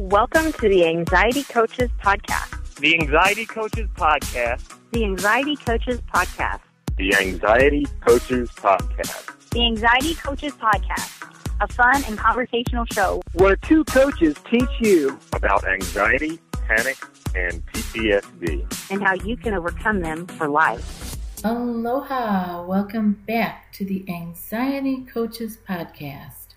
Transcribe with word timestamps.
Welcome 0.00 0.50
to 0.54 0.66
the 0.66 0.86
Anxiety 0.86 1.42
Coaches 1.42 1.90
Podcast. 2.02 2.74
The 2.76 2.94
Anxiety 2.94 3.44
Coaches 3.44 3.86
Podcast. 3.94 4.74
The 4.92 5.04
Anxiety 5.04 5.56
Coaches 5.56 6.00
Podcast. 6.10 6.60
The 6.96 7.14
Anxiety 7.16 7.86
Coaches 8.00 8.50
Podcast. 8.52 9.50
The 9.50 9.66
Anxiety 9.66 10.14
Coaches 10.14 10.54
Podcast. 10.54 11.22
A 11.60 11.68
fun 11.68 12.02
and 12.08 12.16
conversational 12.16 12.86
show 12.90 13.20
where 13.34 13.56
two 13.56 13.84
coaches 13.84 14.36
teach 14.50 14.70
you 14.80 15.18
about 15.34 15.68
anxiety, 15.68 16.40
panic, 16.66 16.96
and 17.34 17.62
PTSD, 17.66 18.90
and 18.90 19.02
how 19.02 19.12
you 19.12 19.36
can 19.36 19.52
overcome 19.52 20.00
them 20.00 20.26
for 20.26 20.48
life. 20.48 21.44
Aloha! 21.44 22.64
Welcome 22.64 23.22
back 23.26 23.70
to 23.74 23.84
the 23.84 24.06
Anxiety 24.08 25.04
Coaches 25.04 25.58
Podcast. 25.68 26.54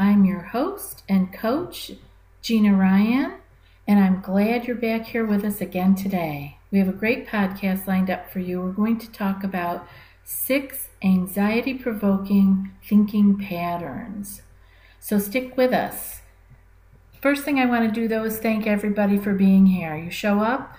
I'm 0.00 0.24
your 0.24 0.40
host 0.40 1.04
and 1.08 1.32
coach, 1.32 1.92
Gina 2.42 2.74
Ryan, 2.74 3.34
and 3.86 4.00
I'm 4.00 4.20
glad 4.20 4.66
you're 4.66 4.74
back 4.74 5.06
here 5.06 5.24
with 5.24 5.44
us 5.44 5.60
again 5.60 5.94
today. 5.94 6.58
We 6.72 6.80
have 6.80 6.88
a 6.88 6.92
great 6.92 7.28
podcast 7.28 7.86
lined 7.86 8.10
up 8.10 8.32
for 8.32 8.40
you. 8.40 8.60
We're 8.60 8.72
going 8.72 8.98
to 8.98 9.12
talk 9.12 9.44
about 9.44 9.86
six 10.24 10.88
anxiety 11.04 11.72
provoking 11.72 12.72
thinking 12.84 13.38
patterns. 13.38 14.42
So 14.98 15.20
stick 15.20 15.56
with 15.56 15.72
us. 15.72 16.22
First 17.20 17.44
thing 17.44 17.60
I 17.60 17.66
want 17.66 17.88
to 17.88 18.00
do 18.00 18.08
though 18.08 18.24
is 18.24 18.38
thank 18.38 18.66
everybody 18.66 19.18
for 19.18 19.34
being 19.34 19.66
here. 19.66 19.94
You 19.96 20.10
show 20.10 20.40
up, 20.40 20.74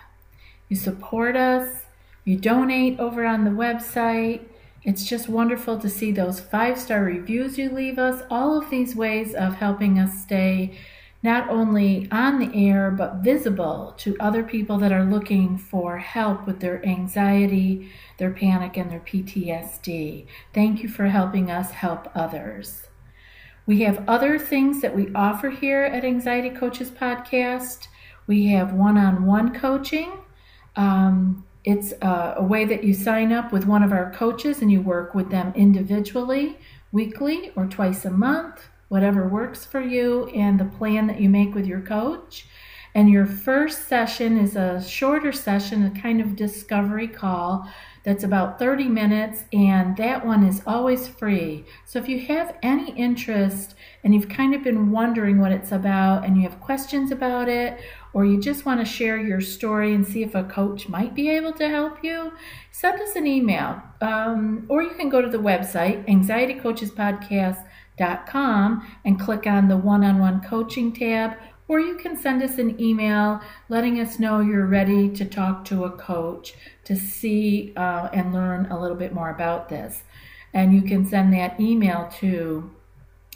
you 0.68 0.76
support 0.76 1.38
us, 1.38 1.85
you 2.26 2.35
donate 2.35 2.99
over 2.99 3.26
on 3.26 3.45
the 3.45 3.52
website. 3.52 4.41
It's 4.84 5.05
just 5.05 5.30
wonderful 5.30 5.80
to 5.80 5.88
see 5.88 6.12
those 6.12 6.41
five 6.41 6.77
star 6.77 7.05
reviews 7.05 7.57
you 7.57 7.70
leave 7.70 7.98
us. 7.98 8.21
All 8.30 8.57
of 8.57 8.70
these 8.70 8.98
ways 8.98 9.34
of 9.34 9.55
helping 9.55 9.98
us 9.98 10.21
stay 10.21 10.77
not 11.23 11.50
only 11.50 12.09
on 12.12 12.38
the 12.38 12.52
air, 12.54 12.91
but 12.91 13.23
visible 13.23 13.95
to 13.98 14.16
other 14.20 14.43
people 14.43 14.77
that 14.77 14.91
are 14.91 15.05
looking 15.05 15.57
for 15.57 15.98
help 15.98 16.46
with 16.46 16.60
their 16.60 16.85
anxiety, 16.85 17.90
their 18.18 18.32
panic, 18.32 18.76
and 18.76 18.91
their 18.91 18.99
PTSD. 18.99 20.27
Thank 20.54 20.84
you 20.84 20.90
for 20.90 21.05
helping 21.05 21.49
us 21.49 21.71
help 21.71 22.12
others. 22.13 22.88
We 23.66 23.84
have 23.84 24.04
other 24.10 24.38
things 24.38 24.82
that 24.82 24.94
we 24.94 25.13
offer 25.16 25.49
here 25.49 25.84
at 25.84 26.04
Anxiety 26.04 26.49
Coaches 26.49 26.91
Podcast. 26.91 27.88
We 28.27 28.48
have 28.48 28.74
one 28.74 28.98
on 28.98 29.26
one 29.26 29.57
coaching. 29.57 30.12
Um, 30.76 31.46
it's 31.63 31.94
a, 32.01 32.35
a 32.38 32.44
way 32.44 32.66
that 32.66 32.84
you 32.84 32.94
sign 32.94 33.32
up 33.32 33.54
with 33.54 33.66
one 33.66 33.84
of 33.84 33.94
our 33.94 34.12
coaches 34.12 34.62
and 34.62 34.70
you 34.70 34.82
work 34.82 35.16
with 35.16 35.29
them 35.29 35.54
individually, 35.55 36.57
weekly, 36.91 37.54
or 37.55 37.66
twice 37.66 38.04
a 38.04 38.12
month 38.12 38.68
whatever 38.94 39.27
works 39.27 39.66
for 39.66 39.82
you 39.82 40.27
and 40.36 40.60
the 40.60 40.66
plan 40.66 41.08
that 41.08 41.20
you 41.20 41.27
make 41.27 41.55
with 41.55 41.66
your 41.66 41.82
coach. 41.82 42.46
And 42.94 43.10
your 43.10 43.26
first 43.26 43.88
session 43.88 44.38
is 44.38 44.55
a 44.55 44.84
shorter 44.84 45.32
session, 45.32 45.84
a 45.84 46.00
kind 46.00 46.22
of 46.22 46.35
discovery 46.35 47.08
call 47.08 47.68
that's 48.04 48.24
about 48.24 48.60
30 48.60 48.84
minutes, 48.90 49.46
and 49.52 49.98
that 49.98 50.24
one 50.24 50.44
is 50.44 50.62
always 50.68 51.08
free. 51.08 51.66
So 51.85 51.98
if 51.98 52.08
you 52.08 52.20
have 52.27 52.55
any 52.62 52.91
interest 52.91 53.74
and 54.04 54.13
you've 54.13 54.30
kind 54.30 54.54
of 54.54 54.62
been 54.62 54.91
wondering 54.91 55.40
what 55.40 55.52
it's 55.52 55.72
about 55.72 56.24
and 56.24 56.38
you 56.38 56.44
have 56.44 56.62
questions 56.62 57.12
about 57.12 57.50
it, 57.50 57.80
or 58.13 58.26
you 58.26 58.40
just 58.40 58.63
want 58.63 58.80
to 58.80 58.85
share 58.85 59.18
your 59.18 59.41
story 59.41 59.96
and 59.96 60.05
see 60.05 60.22
if 60.22 60.35
a 60.35 60.44
coach 60.44 60.88
might 60.88 61.16
be 61.16 61.32
able 61.32 61.54
to 61.54 61.68
help 61.68 62.04
you, 62.04 62.32
send 62.70 63.02
us 63.02 63.16
an 63.16 63.26
email. 63.26 63.82
Um, 64.02 64.68
or 64.69 64.84
you 64.84 64.91
can 64.91 65.09
go 65.09 65.19
to 65.19 65.30
the 65.30 65.40
website, 65.40 66.07
Anxiety 66.07 66.53
Coaches 66.53 66.91
Podcast 66.91 67.66
and 68.00 69.19
click 69.19 69.47
on 69.47 69.68
the 69.68 69.78
one 69.78 70.03
on 70.03 70.19
one 70.19 70.41
coaching 70.41 70.91
tab, 70.91 71.38
or 71.68 71.80
you 71.80 71.96
can 71.96 72.18
send 72.18 72.44
us 72.44 72.58
an 72.58 72.81
email 72.81 73.40
letting 73.69 74.00
us 74.00 74.19
know 74.19 74.41
you're 74.41 74.66
ready 74.66 75.09
to 75.09 75.25
talk 75.25 75.63
to 75.66 75.85
a 75.85 75.91
coach 75.91 76.56
to 76.85 76.96
see 76.96 77.74
uh, 77.75 78.09
and 78.13 78.34
learn 78.34 78.66
a 78.67 78.79
little 78.79 78.97
bit 78.97 79.13
more 79.13 79.29
about 79.29 79.69
this. 79.69 80.03
And 80.53 80.73
you 80.73 80.84
can 80.84 81.06
send 81.07 81.34
that 81.34 81.59
email 81.59 82.09
to 82.19 82.72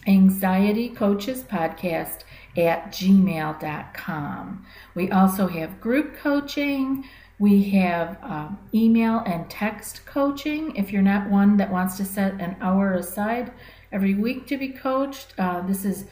anxietycoachespodcast 0.08 2.24
at 2.58 2.92
gmail.com. 2.92 4.66
We 4.96 5.12
also 5.12 5.48
have 5.48 5.82
group 5.82 6.18
coaching. 6.18 7.06
We 7.40 7.70
have 7.72 8.18
um, 8.24 8.58
email 8.74 9.22
and 9.26 9.50
text 9.50 10.06
coaching. 10.06 10.76
If 10.76 10.92
you're 10.92 11.02
not 11.02 11.30
one 11.30 11.56
that 11.58 11.72
wants 11.72 11.96
to 11.98 12.06
set 12.06 12.40
an 12.42 12.58
hour 12.62 12.94
aside 12.94 13.52
every 13.92 14.14
week 14.14 14.48
to 14.48 14.58
be 14.58 14.70
coached. 14.70 15.34
Uh, 15.38 15.62
this 15.62 15.86
is 15.86 16.06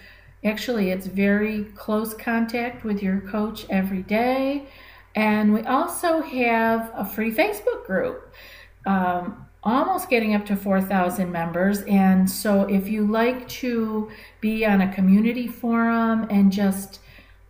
actually 0.43 0.91
it's 0.91 1.07
very 1.07 1.65
close 1.75 2.13
contact 2.13 2.83
with 2.83 3.01
your 3.01 3.21
coach 3.21 3.65
every 3.69 4.03
day. 4.03 4.67
And 5.15 5.53
we 5.53 5.61
also 5.61 6.21
have 6.21 6.91
a 6.93 7.05
free 7.05 7.31
Facebook 7.31 7.85
group. 7.85 8.33
Um, 8.85 9.45
almost 9.65 10.09
getting 10.09 10.35
up 10.35 10.45
to 10.45 10.55
4,000 10.55 11.31
members. 11.31 11.81
And 11.83 12.29
so, 12.29 12.61
if 12.63 12.87
you 12.87 13.07
like 13.07 13.47
to 13.49 14.11
be 14.39 14.65
on 14.65 14.81
a 14.81 14.93
community 14.93 15.47
forum 15.47 16.27
and 16.29 16.51
just, 16.51 16.99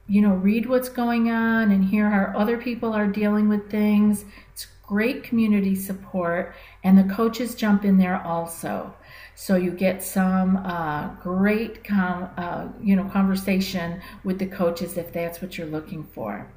you 0.08 0.22
know, 0.22 0.34
read 0.34 0.68
what's 0.68 0.90
going 0.90 1.30
on 1.30 1.72
and 1.72 1.84
hear 1.84 2.10
how 2.10 2.40
other 2.40 2.58
people 2.58 2.94
are 2.94 3.08
dealing 3.08 3.50
with 3.50 3.70
things, 3.70 4.24
it's 4.54 4.68
great 4.84 5.24
community 5.24 5.76
support. 5.76 6.56
And 6.84 6.98
the 6.98 7.14
coaches 7.14 7.56
jump 7.56 7.84
in 7.84 7.98
there 7.98 8.22
also. 8.22 8.94
So 9.36 9.58
you 9.58 9.72
get 9.72 10.02
some 10.02 10.58
uh, 10.58 11.10
great 11.16 11.84
com- 11.84 12.30
uh, 12.38 12.70
you 12.82 12.96
know 12.96 13.04
conversation 13.06 14.02
with 14.24 14.40
the 14.40 14.48
coaches 14.48 14.98
if 14.98 15.12
that's 15.12 15.42
what 15.42 15.58
you're 15.58 15.68
looking 15.68 16.04
for. 16.04 16.50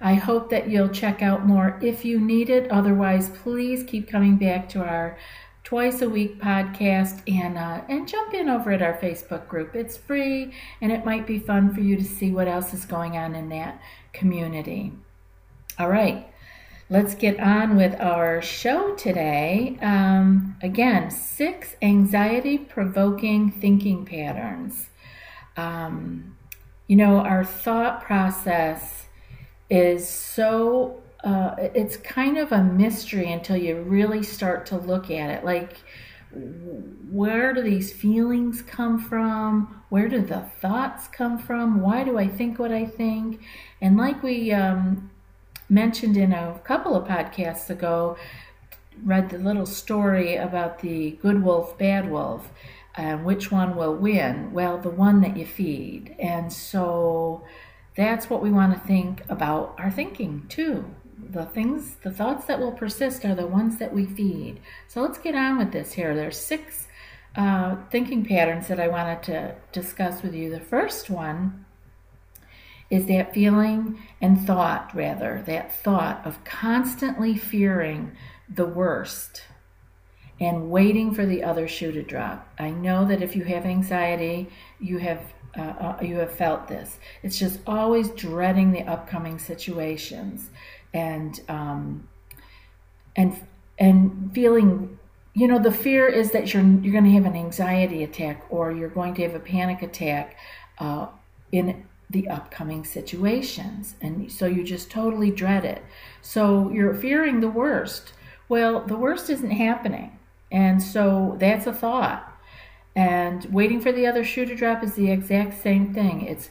I 0.00 0.14
hope 0.14 0.48
that 0.50 0.70
you'll 0.70 0.88
check 0.88 1.22
out 1.22 1.46
more 1.46 1.78
if 1.82 2.04
you 2.04 2.18
need 2.18 2.50
it. 2.50 2.70
Otherwise, 2.70 3.28
please 3.28 3.84
keep 3.84 4.08
coming 4.08 4.36
back 4.36 4.68
to 4.70 4.82
our 4.82 5.18
twice 5.64 6.00
a 6.00 6.08
week 6.08 6.40
podcast 6.40 7.20
and 7.30 7.58
uh, 7.58 7.82
and 7.90 8.08
jump 8.08 8.32
in 8.32 8.48
over 8.48 8.72
at 8.72 8.80
our 8.80 8.96
Facebook 8.96 9.46
group. 9.46 9.76
It's 9.76 9.98
free 9.98 10.54
and 10.80 10.90
it 10.90 11.04
might 11.04 11.26
be 11.26 11.38
fun 11.38 11.74
for 11.74 11.80
you 11.82 11.96
to 11.96 12.04
see 12.04 12.30
what 12.30 12.48
else 12.48 12.72
is 12.72 12.86
going 12.86 13.16
on 13.18 13.34
in 13.34 13.50
that 13.50 13.82
community. 14.12 14.92
All 15.78 15.90
right 15.90 16.27
let's 16.90 17.14
get 17.14 17.38
on 17.38 17.76
with 17.76 18.00
our 18.00 18.40
show 18.40 18.94
today. 18.94 19.78
Um, 19.82 20.56
again, 20.62 21.10
six 21.10 21.76
anxiety 21.82 22.58
provoking 22.58 23.50
thinking 23.50 24.06
patterns. 24.06 24.88
Um, 25.56 26.36
you 26.86 26.96
know, 26.96 27.18
our 27.18 27.44
thought 27.44 28.02
process 28.02 29.04
is 29.68 30.08
so, 30.08 31.02
uh, 31.22 31.56
it's 31.58 31.98
kind 31.98 32.38
of 32.38 32.52
a 32.52 32.62
mystery 32.62 33.30
until 33.30 33.56
you 33.56 33.82
really 33.82 34.22
start 34.22 34.64
to 34.66 34.78
look 34.78 35.10
at 35.10 35.30
it. 35.30 35.44
Like, 35.44 35.76
where 37.10 37.52
do 37.52 37.62
these 37.62 37.92
feelings 37.92 38.62
come 38.62 38.98
from? 38.98 39.82
Where 39.90 40.08
do 40.08 40.20
the 40.22 40.40
thoughts 40.60 41.08
come 41.08 41.38
from? 41.38 41.80
Why 41.80 42.04
do 42.04 42.18
I 42.18 42.28
think 42.28 42.58
what 42.58 42.72
I 42.72 42.86
think? 42.86 43.42
And 43.80 43.96
like 43.96 44.22
we 44.22 44.52
um, 44.52 45.10
mentioned 45.68 46.16
in 46.16 46.32
a 46.32 46.60
couple 46.64 46.94
of 46.94 47.06
podcasts 47.06 47.70
ago, 47.70 48.16
read 49.04 49.30
the 49.30 49.38
little 49.38 49.66
story 49.66 50.36
about 50.36 50.80
the 50.80 51.12
good 51.22 51.42
wolf, 51.42 51.78
bad 51.78 52.10
wolf, 52.10 52.50
and 52.96 53.24
which 53.24 53.52
one 53.52 53.76
will 53.76 53.94
win? 53.94 54.52
Well, 54.52 54.78
the 54.78 54.90
one 54.90 55.20
that 55.20 55.36
you 55.36 55.46
feed. 55.46 56.16
And 56.18 56.52
so 56.52 57.44
that's 57.94 58.28
what 58.28 58.42
we 58.42 58.50
want 58.50 58.74
to 58.74 58.86
think 58.86 59.22
about 59.28 59.74
our 59.78 59.90
thinking 59.90 60.46
too. 60.48 60.84
The 61.30 61.44
things, 61.44 61.96
the 62.02 62.10
thoughts 62.10 62.46
that 62.46 62.58
will 62.58 62.72
persist 62.72 63.24
are 63.24 63.34
the 63.34 63.46
ones 63.46 63.78
that 63.78 63.94
we 63.94 64.06
feed. 64.06 64.60
So 64.88 65.02
let's 65.02 65.18
get 65.18 65.34
on 65.34 65.58
with 65.58 65.72
this 65.72 65.92
here. 65.92 66.14
There's 66.14 66.38
six 66.38 66.88
uh, 67.36 67.76
thinking 67.90 68.24
patterns 68.24 68.68
that 68.68 68.80
I 68.80 68.88
wanted 68.88 69.22
to 69.24 69.54
discuss 69.72 70.22
with 70.22 70.34
you. 70.34 70.50
The 70.50 70.60
first 70.60 71.10
one 71.10 71.66
is 72.90 73.06
that 73.06 73.34
feeling 73.34 73.98
and 74.20 74.40
thought, 74.46 74.90
rather, 74.94 75.42
that 75.46 75.74
thought 75.82 76.24
of 76.26 76.42
constantly 76.44 77.36
fearing 77.36 78.12
the 78.48 78.66
worst 78.66 79.42
and 80.40 80.70
waiting 80.70 81.12
for 81.12 81.26
the 81.26 81.42
other 81.42 81.68
shoe 81.68 81.92
to 81.92 82.02
drop. 82.02 82.48
I 82.58 82.70
know 82.70 83.04
that 83.06 83.22
if 83.22 83.34
you 83.34 83.44
have 83.44 83.66
anxiety, 83.66 84.48
you 84.80 84.98
have 84.98 85.20
uh, 85.56 85.62
uh, 85.62 85.98
you 86.02 86.16
have 86.16 86.30
felt 86.30 86.68
this. 86.68 86.98
It's 87.22 87.38
just 87.38 87.60
always 87.66 88.10
dreading 88.10 88.70
the 88.70 88.82
upcoming 88.82 89.38
situations 89.38 90.50
and 90.94 91.40
um, 91.48 92.08
and 93.16 93.38
and 93.78 94.30
feeling. 94.34 94.98
You 95.34 95.46
know, 95.46 95.58
the 95.58 95.72
fear 95.72 96.08
is 96.08 96.32
that 96.32 96.52
you're 96.52 96.62
you're 96.62 96.92
going 96.92 97.04
to 97.04 97.12
have 97.12 97.24
an 97.24 97.36
anxiety 97.36 98.04
attack 98.04 98.44
or 98.50 98.72
you're 98.72 98.88
going 98.88 99.14
to 99.14 99.22
have 99.22 99.34
a 99.34 99.40
panic 99.40 99.82
attack 99.82 100.36
uh, 100.78 101.08
in 101.52 101.84
the 102.10 102.28
upcoming 102.28 102.84
situations. 102.84 103.94
And 104.00 104.30
so 104.30 104.46
you 104.46 104.64
just 104.64 104.90
totally 104.90 105.30
dread 105.30 105.64
it. 105.64 105.82
So 106.22 106.70
you're 106.70 106.94
fearing 106.94 107.40
the 107.40 107.50
worst. 107.50 108.12
Well, 108.48 108.80
the 108.86 108.96
worst 108.96 109.28
isn't 109.30 109.50
happening. 109.50 110.18
And 110.50 110.82
so 110.82 111.36
that's 111.38 111.66
a 111.66 111.72
thought. 111.72 112.24
And 112.96 113.44
waiting 113.46 113.80
for 113.80 113.92
the 113.92 114.06
other 114.06 114.24
shoe 114.24 114.46
to 114.46 114.56
drop 114.56 114.82
is 114.82 114.94
the 114.94 115.10
exact 115.10 115.62
same 115.62 115.92
thing. 115.92 116.22
It's 116.22 116.50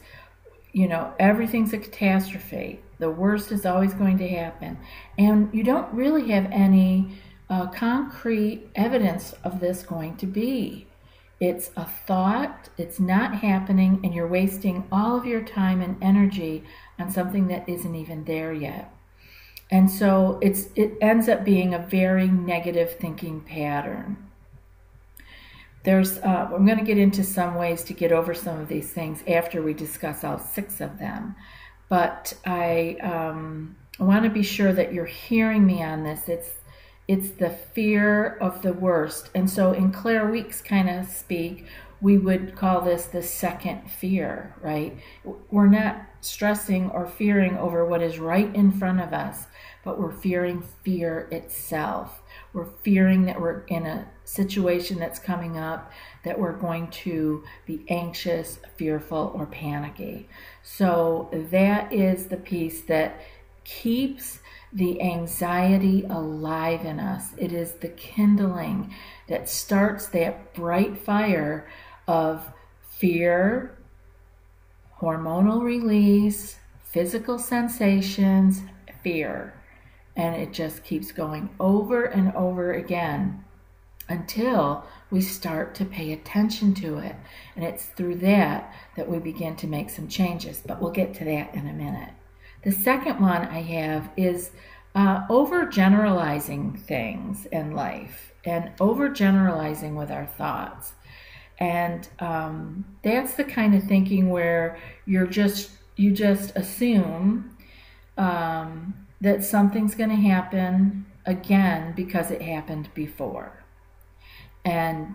you 0.72 0.86
know, 0.86 1.12
everything's 1.18 1.72
a 1.72 1.78
catastrophe. 1.78 2.80
The 2.98 3.10
worst 3.10 3.52
is 3.52 3.64
always 3.64 3.94
going 3.94 4.18
to 4.18 4.28
happen. 4.28 4.78
And 5.16 5.52
you 5.52 5.62
don't 5.62 5.92
really 5.92 6.30
have 6.30 6.50
any 6.52 7.18
uh, 7.48 7.68
concrete 7.68 8.68
evidence 8.74 9.32
of 9.44 9.60
this 9.60 9.82
going 9.82 10.16
to 10.18 10.26
be. 10.26 10.87
It's 11.40 11.70
a 11.76 11.84
thought, 11.84 12.68
it's 12.76 12.98
not 12.98 13.36
happening, 13.36 14.00
and 14.02 14.12
you're 14.12 14.26
wasting 14.26 14.84
all 14.90 15.16
of 15.16 15.24
your 15.24 15.42
time 15.42 15.80
and 15.80 15.96
energy 16.02 16.64
on 16.98 17.10
something 17.10 17.46
that 17.48 17.68
isn't 17.68 17.94
even 17.94 18.24
there 18.24 18.52
yet. 18.52 18.92
And 19.70 19.90
so 19.90 20.38
it's 20.40 20.68
it 20.74 20.94
ends 21.00 21.28
up 21.28 21.44
being 21.44 21.74
a 21.74 21.78
very 21.78 22.26
negative 22.26 22.96
thinking 22.98 23.40
pattern. 23.40 24.16
There's 25.84 26.18
uh, 26.18 26.50
I'm 26.52 26.66
going 26.66 26.78
to 26.78 26.84
get 26.84 26.98
into 26.98 27.22
some 27.22 27.54
ways 27.54 27.84
to 27.84 27.92
get 27.92 28.10
over 28.10 28.34
some 28.34 28.60
of 28.60 28.68
these 28.68 28.90
things 28.92 29.22
after 29.28 29.62
we 29.62 29.74
discuss 29.74 30.24
all 30.24 30.38
six 30.38 30.80
of 30.80 30.98
them, 30.98 31.36
but 31.88 32.34
I 32.44 32.96
um, 33.02 33.76
want 34.00 34.24
to 34.24 34.30
be 34.30 34.42
sure 34.42 34.72
that 34.72 34.92
you're 34.92 35.04
hearing 35.04 35.64
me 35.66 35.82
on 35.82 36.02
this. 36.02 36.28
It's 36.28 36.50
it's 37.08 37.30
the 37.30 37.48
fear 37.48 38.36
of 38.36 38.60
the 38.60 38.74
worst. 38.74 39.30
And 39.34 39.48
so, 39.48 39.72
in 39.72 39.90
Claire 39.90 40.30
Weekes 40.30 40.60
kind 40.60 40.90
of 40.90 41.08
speak, 41.08 41.64
we 42.00 42.18
would 42.18 42.54
call 42.54 42.82
this 42.82 43.06
the 43.06 43.22
second 43.22 43.90
fear, 43.90 44.54
right? 44.60 44.96
We're 45.50 45.66
not 45.66 46.02
stressing 46.20 46.90
or 46.90 47.06
fearing 47.06 47.56
over 47.56 47.84
what 47.84 48.02
is 48.02 48.18
right 48.18 48.54
in 48.54 48.70
front 48.70 49.00
of 49.00 49.12
us, 49.12 49.46
but 49.84 49.98
we're 49.98 50.12
fearing 50.12 50.62
fear 50.84 51.28
itself. 51.32 52.20
We're 52.52 52.68
fearing 52.82 53.24
that 53.24 53.40
we're 53.40 53.64
in 53.64 53.86
a 53.86 54.06
situation 54.24 54.98
that's 54.98 55.18
coming 55.18 55.56
up 55.56 55.90
that 56.24 56.38
we're 56.38 56.56
going 56.56 56.88
to 56.88 57.42
be 57.66 57.84
anxious, 57.88 58.58
fearful, 58.76 59.32
or 59.34 59.46
panicky. 59.46 60.28
So, 60.62 61.30
that 61.50 61.90
is 61.90 62.26
the 62.26 62.36
piece 62.36 62.82
that 62.82 63.18
keeps 63.64 64.40
the 64.72 65.00
anxiety 65.00 66.04
alive 66.08 66.84
in 66.84 67.00
us. 67.00 67.32
It 67.36 67.52
is 67.52 67.72
the 67.74 67.88
kindling 67.88 68.94
that 69.28 69.48
starts 69.48 70.06
that 70.08 70.54
bright 70.54 70.98
fire 70.98 71.68
of 72.06 72.46
fear, 72.98 73.78
hormonal 75.00 75.62
release, 75.62 76.56
physical 76.84 77.38
sensations, 77.38 78.62
fear. 79.02 79.54
And 80.16 80.34
it 80.34 80.52
just 80.52 80.84
keeps 80.84 81.12
going 81.12 81.50
over 81.60 82.04
and 82.04 82.34
over 82.34 82.72
again 82.72 83.44
until 84.08 84.84
we 85.10 85.20
start 85.20 85.74
to 85.76 85.84
pay 85.84 86.12
attention 86.12 86.74
to 86.74 86.98
it. 86.98 87.14
And 87.54 87.64
it's 87.64 87.86
through 87.86 88.16
that 88.16 88.74
that 88.96 89.08
we 89.08 89.18
begin 89.18 89.54
to 89.56 89.66
make 89.66 89.90
some 89.90 90.08
changes. 90.08 90.60
But 90.66 90.80
we'll 90.82 90.90
get 90.90 91.14
to 91.14 91.24
that 91.24 91.54
in 91.54 91.68
a 91.68 91.72
minute. 91.72 92.10
The 92.68 92.74
second 92.74 93.18
one 93.18 93.46
I 93.46 93.62
have 93.62 94.10
is 94.14 94.50
uh, 94.94 95.26
overgeneralizing 95.28 96.78
things 96.78 97.46
in 97.46 97.72
life 97.72 98.34
and 98.44 98.76
overgeneralizing 98.76 99.94
with 99.94 100.10
our 100.10 100.26
thoughts. 100.26 100.92
And 101.58 102.06
um, 102.18 102.84
that's 103.02 103.36
the 103.36 103.44
kind 103.44 103.74
of 103.74 103.84
thinking 103.84 104.28
where 104.28 104.76
you're 105.06 105.26
just 105.26 105.70
you 105.96 106.12
just 106.12 106.54
assume 106.56 107.56
um, 108.18 109.06
that 109.22 109.42
something's 109.42 109.94
going 109.94 110.10
to 110.10 110.16
happen 110.16 111.06
again 111.24 111.94
because 111.96 112.30
it 112.30 112.42
happened 112.42 112.90
before, 112.92 113.64
and 114.62 115.14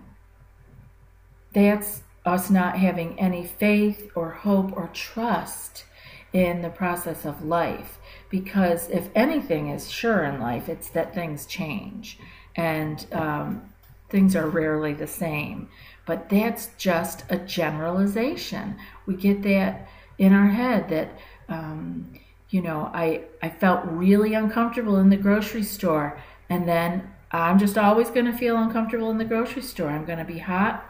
that's 1.54 2.02
us 2.26 2.50
not 2.50 2.80
having 2.80 3.20
any 3.20 3.46
faith 3.46 4.10
or 4.16 4.32
hope 4.32 4.76
or 4.76 4.88
trust 4.92 5.86
in 6.34 6.62
the 6.62 6.70
process 6.70 7.26
of 7.26 7.46
life. 7.46 8.00
Because 8.30 8.90
if 8.90 9.10
anything 9.16 9.70
is 9.70 9.90
sure 9.90 10.24
in 10.24 10.42
life, 10.42 10.68
it's 10.68 10.90
that 10.90 11.14
things 11.14 11.46
change 11.46 12.18
and 12.56 13.06
um, 13.12 13.74
things 14.10 14.36
are 14.36 14.48
rarely 14.48 14.94
the 14.94 15.08
same. 15.08 15.70
But 16.06 16.30
that's 16.30 16.70
just 16.78 17.24
a 17.30 17.38
generalization. 17.38 18.76
We 19.06 19.16
get 19.16 19.44
that 19.44 19.88
in 20.18 20.34
our 20.34 20.48
head 20.48 20.90
that, 20.90 21.18
um, 21.48 22.14
you 22.50 22.62
know, 22.62 22.92
I, 22.94 23.22
I 23.42 23.50
felt 23.50 23.86
really 23.86 24.34
uncomfortable 24.34 24.98
in 24.98 25.10
the 25.10 25.18
grocery 25.18 25.64
store, 25.64 26.20
and 26.50 26.68
then 26.68 27.10
I'm 27.32 27.58
just 27.58 27.78
always 27.78 28.12
going 28.12 28.28
to 28.28 28.38
feel 28.38 28.58
uncomfortable 28.58 29.10
in 29.10 29.18
the 29.18 29.26
grocery 29.26 29.64
store. 29.64 29.90
I'm 29.90 30.06
going 30.06 30.20
to 30.20 30.26
be 30.26 30.38
hot 30.38 30.86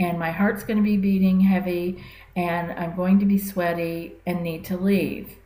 and 0.00 0.18
my 0.18 0.30
heart's 0.30 0.64
going 0.64 0.78
to 0.78 0.82
be 0.82 0.96
beating 0.96 1.40
heavy 1.40 2.02
and 2.34 2.72
I'm 2.72 2.96
going 2.96 3.20
to 3.20 3.26
be 3.26 3.38
sweaty 3.38 4.14
and 4.26 4.42
need 4.42 4.64
to 4.64 4.76
leave. 4.76 5.36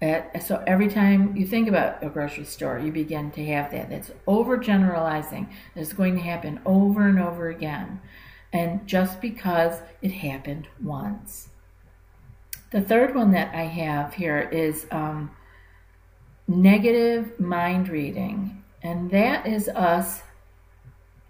so 0.00 0.62
every 0.66 0.88
time 0.88 1.34
you 1.34 1.46
think 1.46 1.68
about 1.68 2.04
a 2.04 2.10
grocery 2.10 2.44
store, 2.44 2.78
you 2.78 2.92
begin 2.92 3.30
to 3.32 3.44
have 3.46 3.72
that. 3.72 3.88
That's 3.88 4.10
overgeneralizing. 4.28 5.48
It's 5.74 5.94
going 5.94 6.16
to 6.16 6.20
happen 6.20 6.60
over 6.66 7.08
and 7.08 7.18
over 7.18 7.48
again. 7.48 8.00
And 8.52 8.86
just 8.86 9.20
because 9.20 9.80
it 10.02 10.10
happened 10.10 10.68
once. 10.82 11.48
The 12.70 12.82
third 12.82 13.14
one 13.14 13.32
that 13.32 13.54
I 13.54 13.62
have 13.62 14.14
here 14.14 14.40
is 14.52 14.86
um, 14.90 15.30
negative 16.46 17.40
mind 17.40 17.88
reading. 17.88 18.62
And 18.82 19.10
that 19.10 19.46
is 19.46 19.68
us 19.68 20.22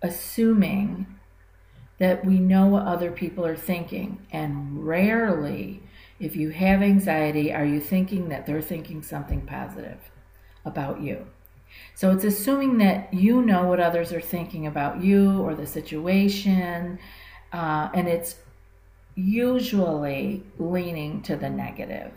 assuming 0.02 1.17
that 1.98 2.24
we 2.24 2.38
know 2.38 2.66
what 2.66 2.86
other 2.86 3.10
people 3.10 3.44
are 3.44 3.56
thinking. 3.56 4.24
And 4.30 4.86
rarely, 4.86 5.82
if 6.20 6.36
you 6.36 6.50
have 6.50 6.82
anxiety, 6.82 7.52
are 7.52 7.64
you 7.64 7.80
thinking 7.80 8.28
that 8.28 8.46
they're 8.46 8.62
thinking 8.62 9.02
something 9.02 9.42
positive 9.42 9.98
about 10.68 11.00
you. 11.00 11.26
So 11.94 12.12
it's 12.12 12.24
assuming 12.24 12.78
that 12.78 13.12
you 13.12 13.42
know 13.42 13.66
what 13.66 13.80
others 13.80 14.12
are 14.12 14.20
thinking 14.20 14.66
about 14.66 15.02
you 15.02 15.40
or 15.42 15.54
the 15.54 15.66
situation, 15.66 16.98
uh, 17.52 17.88
and 17.92 18.08
it's 18.08 18.36
usually 19.16 20.44
leaning 20.58 21.22
to 21.22 21.36
the 21.36 21.50
negative. 21.50 22.12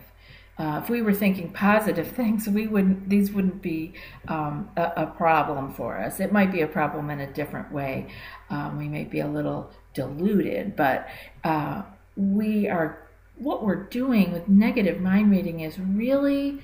Uh, 0.58 0.80
if 0.84 0.90
we 0.90 1.02
were 1.02 1.14
thinking 1.14 1.52
positive 1.52 2.08
things, 2.20 2.48
we 2.48 2.68
wouldn't; 2.68 3.10
these 3.10 3.32
wouldn't 3.32 3.62
be 3.62 3.94
um, 4.28 4.70
a, 4.78 4.92
a, 4.98 5.06
problem 5.08 5.74
for 5.74 5.98
us. 5.98 6.20
It 6.20 6.32
might 6.32 6.52
be 6.52 6.62
a 6.62 6.68
problem 6.68 7.10
in 7.10 7.20
a 7.20 7.32
different 7.34 7.72
way. 7.72 8.08
Um, 8.52 8.78
we 8.78 8.88
may 8.88 9.06
be 9.06 9.22
a 9.22 9.28
little 9.28 9.72
diluted, 9.96 10.76
but 10.76 11.08
uh, 11.44 11.82
we 12.16 12.68
are. 12.68 13.08
What 13.38 13.64
we're 13.64 13.86
doing 13.86 14.32
with 14.32 14.48
negative 14.48 15.02
mind 15.02 15.32
reading 15.32 15.62
is 15.62 15.80
really 15.80 16.60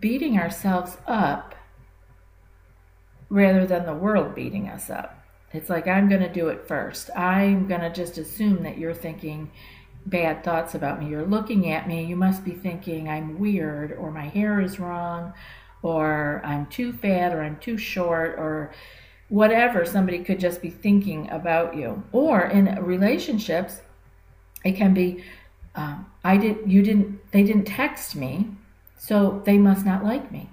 beating 0.00 0.38
ourselves 0.38 0.96
up 1.06 1.54
rather 3.28 3.64
than 3.64 3.86
the 3.86 3.94
world 3.94 4.34
beating 4.34 4.68
us 4.68 4.90
up. 4.90 5.24
It's 5.52 5.70
like 5.70 5.86
I'm 5.86 6.08
going 6.08 6.22
to 6.22 6.32
do 6.32 6.48
it 6.48 6.66
first. 6.66 7.10
I'm 7.16 7.68
going 7.68 7.80
to 7.80 7.90
just 7.90 8.18
assume 8.18 8.64
that 8.64 8.78
you're 8.78 8.94
thinking 8.94 9.50
bad 10.06 10.42
thoughts 10.42 10.74
about 10.74 11.00
me. 11.00 11.08
You're 11.08 11.26
looking 11.26 11.70
at 11.70 11.86
me, 11.86 12.04
you 12.04 12.16
must 12.16 12.44
be 12.44 12.52
thinking 12.52 13.08
I'm 13.08 13.38
weird, 13.38 13.92
or 13.92 14.10
my 14.10 14.28
hair 14.28 14.60
is 14.60 14.80
wrong, 14.80 15.32
or 15.82 16.40
I'm 16.44 16.66
too 16.66 16.92
fat, 16.92 17.32
or 17.32 17.42
I'm 17.42 17.58
too 17.58 17.76
short, 17.76 18.36
or 18.38 18.72
whatever 19.30 19.86
somebody 19.86 20.18
could 20.22 20.38
just 20.38 20.60
be 20.60 20.68
thinking 20.68 21.30
about 21.30 21.74
you. 21.74 22.02
Or 22.12 22.42
in 22.42 22.66
relationships, 22.84 23.80
it 24.64 24.72
can 24.72 24.92
be 24.92 25.24
um, 25.74 26.06
I 26.22 26.36
did 26.36 26.58
you 26.66 26.82
didn't 26.82 27.30
they 27.32 27.42
didn't 27.42 27.64
text 27.64 28.14
me, 28.14 28.48
so 28.98 29.40
they 29.46 29.56
must 29.56 29.86
not 29.86 30.04
like 30.04 30.30
me. 30.30 30.50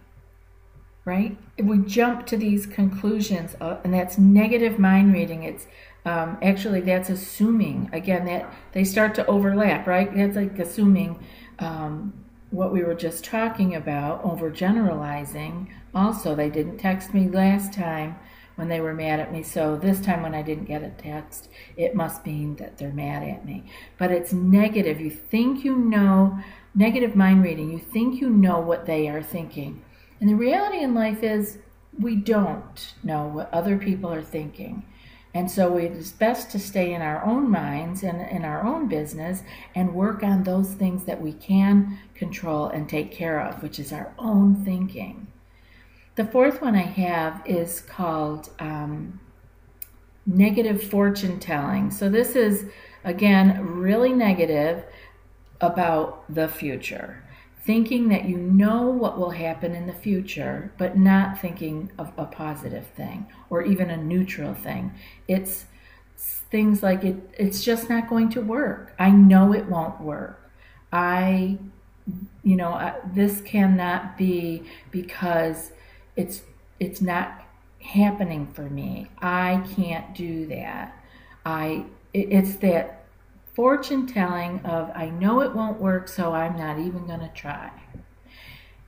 Right? 1.04 1.38
If 1.58 1.66
we 1.66 1.80
jump 1.80 2.26
to 2.28 2.38
these 2.38 2.66
conclusions, 2.66 3.56
uh, 3.60 3.78
and 3.84 3.94
that's 3.94 4.18
negative 4.18 4.78
mind 4.78 5.14
reading. 5.14 5.44
It's 5.44 5.68
um, 6.08 6.38
actually 6.42 6.82
that's 6.82 7.10
assuming 7.10 7.90
again 7.92 8.26
that 8.26 8.54
they 8.72 8.86
start 8.86 9.14
to 9.16 9.26
overlap 9.26 9.86
right 9.86 10.16
that's 10.16 10.38
like 10.38 10.58
assuming 10.58 11.20
um, 11.60 12.14
what 12.50 12.72
we 12.72 12.82
were 12.82 12.96
just 12.96 13.26
talking 13.26 13.76
about 13.76 14.24
overgeneralizing 14.24 15.68
also 15.94 16.34
they 16.34 16.50
didn't 16.50 16.78
text 16.78 17.14
me 17.14 17.28
last 17.28 17.74
time 17.74 18.18
when 18.58 18.68
they 18.68 18.82
were 18.82 18.94
mad 18.94 19.20
at 19.20 19.32
me. 19.32 19.42
So 19.44 19.78
this 19.78 20.02
time 20.02 20.22
when 20.22 20.36
i 20.36 20.42
didn't 20.42 20.66
get 20.66 20.84
a 20.84 20.90
text 20.90 21.48
it 21.78 21.96
must 21.96 22.26
mean 22.26 22.56
that 22.58 22.78
they're 22.78 22.92
mad 22.92 23.24
at 23.24 23.46
me. 23.46 23.64
But 23.98 24.12
it's 24.12 24.34
negative. 24.34 25.00
You 25.00 25.10
think 25.10 25.64
you 25.64 25.76
know 25.76 26.38
negative 26.76 27.16
mind 27.16 27.44
reading. 27.44 27.72
You 27.72 27.80
think 27.80 28.20
you 28.20 28.30
know 28.30 28.60
what 28.60 28.86
they 28.86 29.08
are 29.08 29.24
thinking. 29.24 29.84
And 30.20 30.30
the 30.30 30.36
reality 30.36 30.80
in 30.80 30.94
life 30.94 31.24
is 31.24 31.60
we 32.00 32.16
don't 32.16 32.94
know 33.04 33.28
what 33.28 33.54
other 33.54 33.78
people 33.78 34.12
are 34.12 34.24
thinking. 34.24 34.84
And 35.34 35.52
so 35.52 35.78
it 35.78 35.92
is 35.92 36.12
best 36.12 36.50
to 36.52 36.60
stay 36.60 36.94
in 36.94 37.02
our 37.04 37.24
own 37.24 37.52
minds 37.52 38.02
and 38.02 38.22
in 38.32 38.44
our 38.44 38.66
own 38.66 38.88
business 38.88 39.44
and 39.76 39.94
work 39.94 40.24
on 40.24 40.44
those 40.44 40.74
things 40.74 41.04
that 41.04 41.22
we 41.22 41.34
can 41.34 42.00
control 42.16 42.68
and 42.68 42.90
take 42.90 43.12
care 43.12 43.40
of, 43.40 43.62
which 43.62 43.78
is 43.78 43.94
our 43.94 44.14
own 44.18 44.56
thinking. 44.66 45.27
The 46.18 46.26
fourth 46.26 46.62
one 46.62 46.76
I 46.76 46.82
have 46.82 47.42
is 47.46 47.80
called 47.82 48.50
um, 48.60 49.22
negative 50.26 50.84
fortune 50.84 51.40
telling. 51.40 51.90
So 51.92 52.10
this 52.10 52.36
is, 52.36 52.66
again, 53.06 53.66
really 53.66 54.12
negative. 54.12 54.84
about 55.62 56.24
the 56.34 56.48
future. 56.48 57.24
Thinking 57.64 58.10
that 58.10 58.26
you 58.26 58.38
know 58.38 58.84
what 58.84 59.18
will 59.18 59.32
happen 59.32 59.76
in 59.76 59.88
the 59.88 59.94
future, 59.94 60.72
but 60.78 60.98
not 60.98 61.42
thinking 61.42 61.92
of 61.98 62.12
a 62.18 62.26
positive 62.26 62.88
thing 62.96 63.28
or 63.50 63.62
even 63.62 63.90
a 63.90 63.98
neutral 63.98 64.54
thing. 64.54 64.94
It's 65.28 65.66
things 66.16 66.82
like 66.82 67.04
it, 67.04 67.18
it's 67.38 67.64
just 67.64 67.90
not 67.90 68.08
going 68.08 68.30
to 68.30 68.42
work. 68.42 68.94
I 68.98 69.10
know 69.10 69.54
it 69.54 69.66
won't 69.66 70.00
work. 70.00 70.50
I, 70.94 71.58
you 72.44 72.56
know, 72.56 72.70
I, 72.70 72.96
this 73.14 73.42
cannot 73.42 74.18
be 74.18 74.64
because 74.92 75.72
it's 76.18 76.42
it's 76.80 77.02
not 77.02 77.46
happening 77.82 78.48
for 78.48 78.70
me. 78.70 79.10
I 79.20 79.64
can't 79.76 80.14
do 80.14 80.48
that. 80.48 81.02
I 81.46 81.86
it, 82.14 82.28
it's 82.32 82.56
that 82.58 83.06
fortune 83.54 84.06
telling 84.06 84.60
of 84.66 84.92
I 84.94 85.10
know 85.10 85.42
it 85.42 85.56
won't 85.56 85.80
work, 85.80 86.08
so 86.08 86.34
I'm 86.34 86.58
not 86.58 86.80
even 86.80 87.08
going 87.08 87.22
to 87.22 87.32
try. 87.34 87.72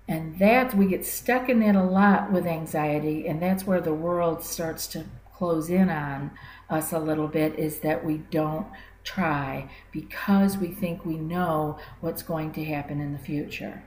And 0.07 0.37
that 0.39 0.75
we 0.75 0.87
get 0.87 1.05
stuck 1.05 1.49
in 1.49 1.59
that 1.59 1.75
a 1.75 1.83
lot 1.83 2.31
with 2.31 2.47
anxiety, 2.47 3.27
and 3.27 3.41
that's 3.41 3.65
where 3.65 3.79
the 3.79 3.93
world 3.93 4.43
starts 4.43 4.87
to 4.87 5.05
close 5.33 5.69
in 5.69 5.89
on 5.89 6.31
us 6.69 6.91
a 6.91 6.99
little 6.99 7.27
bit 7.27 7.57
is 7.57 7.79
that 7.79 8.03
we 8.03 8.17
don't 8.29 8.67
try 9.03 9.69
because 9.91 10.57
we 10.57 10.67
think 10.67 11.05
we 11.05 11.15
know 11.15 11.79
what's 12.01 12.21
going 12.21 12.51
to 12.53 12.65
happen 12.65 12.99
in 12.99 13.13
the 13.13 13.19
future. 13.19 13.83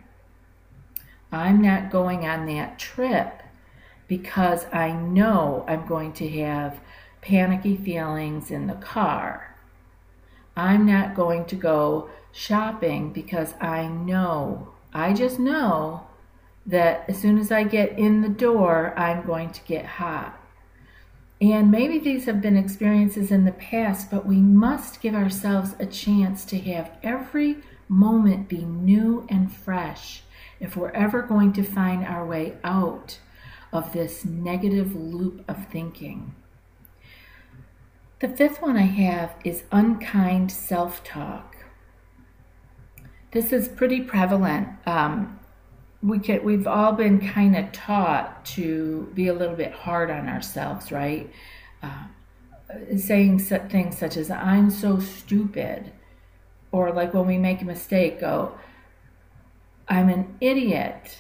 I'm 1.33 1.63
not 1.63 1.91
going 1.91 2.27
on 2.27 2.45
that 2.47 2.79
trip 2.79 3.43
because 4.07 4.67
I 4.71 4.93
know 4.93 5.65
I'm 5.67 5.87
going 5.87 6.13
to 6.15 6.29
have 6.41 6.79
panicky 7.23 7.75
feelings 7.75 8.51
in 8.51 8.67
the 8.67 8.75
car. 8.75 9.57
I'm 10.55 10.85
not 10.85 11.15
going 11.15 11.47
to 11.47 11.57
go 11.57 12.11
shopping 12.33 13.15
because 13.15 13.55
I 13.59 13.89
know, 13.89 14.75
I 14.93 15.15
just 15.15 15.39
know 15.39 16.07
that 16.67 17.07
as 17.09 17.19
soon 17.19 17.39
as 17.39 17.51
I 17.51 17.65
get 17.65 17.99
in 17.99 18.21
the 18.21 18.29
door, 18.29 18.93
I'm 18.99 19.25
going 19.25 19.51
to 19.53 19.61
get 19.63 19.87
hot. 19.87 20.39
And 21.41 21.71
maybe 21.71 21.99
these 21.99 22.27
have 22.27 22.43
been 22.43 22.59
experiences 22.59 23.33
in 23.33 23.47
the 23.47 23.53
past, 23.53 24.11
but 24.11 24.27
we 24.27 24.37
must 24.37 25.01
give 25.01 25.15
ourselves 25.15 25.75
a 25.81 25.87
chance 25.87 26.45
to 26.45 26.59
have 26.59 26.91
every 27.03 27.57
moment 27.89 28.49
be 28.49 28.65
new 28.65 29.27
and 29.31 29.51
fresh 29.51 30.23
if 30.63 30.77
we're 30.77 30.91
ever 30.91 31.23
going 31.23 31.53
to 31.53 31.63
find 31.65 32.07
our 32.07 32.25
way 32.25 32.57
out 32.63 33.19
of 33.73 33.93
this 33.93 34.25
negative 34.25 34.95
loop 34.95 35.45
of 35.49 35.67
thinking. 35.67 36.35
The 38.21 38.29
fifth 38.29 38.63
one 38.63 38.77
I 38.77 38.83
have 38.83 39.35
is 39.45 39.65
unkind 39.73 40.53
self 40.53 41.03
talk. 41.03 41.57
This 43.33 43.53
is 43.53 43.67
pretty 43.67 44.03
prevalent. 44.03 44.69
Um, 44.87 45.41
we 46.01 46.21
can, 46.21 46.45
we've 46.45 46.69
all 46.69 46.93
been 46.93 47.19
kind 47.29 47.57
of 47.57 47.73
taught 47.73 48.45
to 48.45 49.11
be 49.15 49.27
a 49.27 49.35
little 49.35 49.57
bit 49.57 49.73
hard 49.73 50.11
on 50.11 50.29
ourselves, 50.29 50.93
right? 50.93 51.29
Uh, 51.83 52.05
saying 52.97 53.41
things 53.41 53.99
such 53.99 54.17
as, 54.17 54.31
I'm 54.31 54.71
so 54.71 55.01
stupid. 55.01 55.93
Or 56.71 56.93
like 56.93 57.15
when 57.15 57.27
we 57.27 57.39
make 57.39 57.63
a 57.63 57.65
mistake, 57.65 58.21
go, 58.21 58.57
I'm 59.89 60.09
an 60.09 60.37
idiot. 60.41 61.19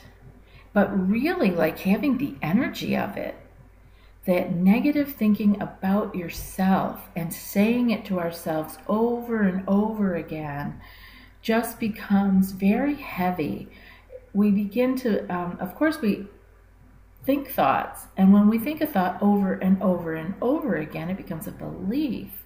But 0.72 1.08
really, 1.08 1.50
like 1.50 1.80
having 1.80 2.18
the 2.18 2.34
energy 2.42 2.96
of 2.96 3.16
it 3.16 3.36
that 4.24 4.54
negative 4.54 5.14
thinking 5.14 5.60
about 5.60 6.14
yourself 6.14 7.08
and 7.16 7.32
saying 7.32 7.90
it 7.90 8.04
to 8.04 8.20
ourselves 8.20 8.78
over 8.86 9.42
and 9.42 9.64
over 9.68 10.14
again 10.14 10.80
just 11.40 11.80
becomes 11.80 12.52
very 12.52 12.94
heavy. 12.94 13.68
We 14.32 14.50
begin 14.52 14.96
to, 14.98 15.26
um, 15.26 15.56
of 15.60 15.74
course, 15.74 16.00
we 16.00 16.26
think 17.24 17.48
thoughts. 17.48 18.06
And 18.16 18.32
when 18.32 18.48
we 18.48 18.58
think 18.58 18.80
a 18.80 18.86
thought 18.86 19.20
over 19.20 19.54
and 19.54 19.82
over 19.82 20.14
and 20.14 20.34
over 20.40 20.76
again, 20.76 21.10
it 21.10 21.16
becomes 21.16 21.48
a 21.48 21.52
belief. 21.52 22.44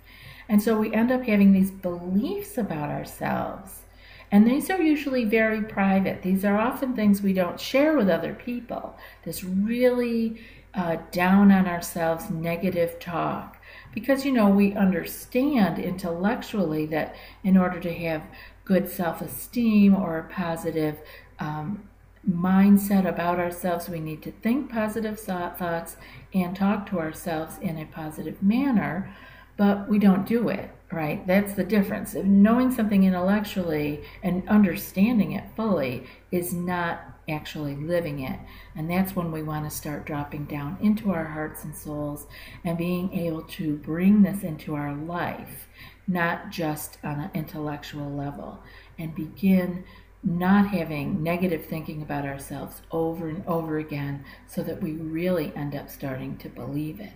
And 0.49 0.62
so 0.62 0.78
we 0.78 0.94
end 0.94 1.12
up 1.12 1.25
having 1.25 1.52
these 1.52 1.70
beliefs 1.70 2.56
about 2.56 2.88
ourselves. 2.90 3.82
And 4.30 4.47
these 4.47 4.71
are 4.71 4.80
usually 4.80 5.25
very 5.25 5.62
private. 5.62 6.23
These 6.23 6.45
are 6.45 6.59
often 6.59 6.95
things 6.95 7.23
we 7.23 7.33
don't 7.33 7.61
share 7.61 7.97
with 7.97 8.09
other 8.09 8.35
people. 8.35 8.97
This 9.25 9.45
really 9.45 10.40
uh, 10.76 10.97
down 11.11 11.50
on 11.50 11.66
ourselves 11.66 12.28
negative 12.28 12.99
talk 13.00 13.56
because 13.95 14.26
you 14.26 14.33
know 14.33 14.49
we 14.49 14.75
understand 14.75 15.78
intellectually 15.78 16.85
that 16.85 17.14
in 17.42 17.56
order 17.56 17.80
to 17.80 17.92
have 17.92 18.23
good 18.66 18.88
self-esteem 18.88 19.95
or 19.95 20.18
a 20.18 20.28
positive 20.28 20.99
um, 21.38 21.88
mindset 22.28 23.09
about 23.09 23.38
ourselves 23.38 23.88
we 23.88 24.00
need 24.00 24.21
to 24.21 24.30
think 24.30 24.71
positive 24.71 25.18
thoughts 25.18 25.97
and 26.35 26.54
talk 26.54 26.85
to 26.90 26.99
ourselves 26.99 27.56
in 27.62 27.78
a 27.78 27.87
positive 27.87 28.42
manner 28.42 29.14
but 29.56 29.88
we 29.88 29.98
don't 29.98 30.26
do 30.26 30.48
it 30.48 30.70
right 30.92 31.26
that's 31.26 31.54
the 31.54 31.64
difference 31.64 32.14
knowing 32.14 32.70
something 32.70 33.04
intellectually 33.04 34.02
and 34.22 34.48
understanding 34.48 35.32
it 35.32 35.44
fully 35.56 36.06
is 36.30 36.52
not 36.52 37.16
actually 37.28 37.75
living 37.76 38.20
it. 38.20 38.38
And 38.75 38.90
that's 38.90 39.16
when 39.16 39.32
we 39.32 39.42
want 39.42 39.68
to 39.68 39.76
start 39.76 40.06
dropping 40.06 40.44
down 40.44 40.76
into 40.80 41.10
our 41.12 41.25
hearts 41.25 41.64
and 41.64 41.75
souls 41.75 42.26
and 42.64 42.78
being 42.78 43.12
able 43.12 43.42
to 43.42 43.76
bring 43.76 44.22
this 44.22 44.42
into 44.42 44.75
our 44.75 44.94
life, 44.94 45.68
not 46.06 46.50
just 46.50 46.98
on 47.02 47.20
an 47.20 47.30
intellectual 47.34 48.10
level, 48.10 48.60
and 48.98 49.14
begin 49.14 49.84
not 50.22 50.68
having 50.68 51.22
negative 51.22 51.66
thinking 51.66 52.02
about 52.02 52.25
ourselves 52.25 52.82
over 52.90 53.28
and 53.28 53.46
over 53.46 53.78
again 53.78 54.25
so 54.46 54.62
that 54.62 54.82
we 54.82 54.92
really 54.92 55.52
end 55.54 55.75
up 55.75 55.88
starting 55.88 56.36
to 56.38 56.48
believe 56.48 57.00
it. 57.00 57.12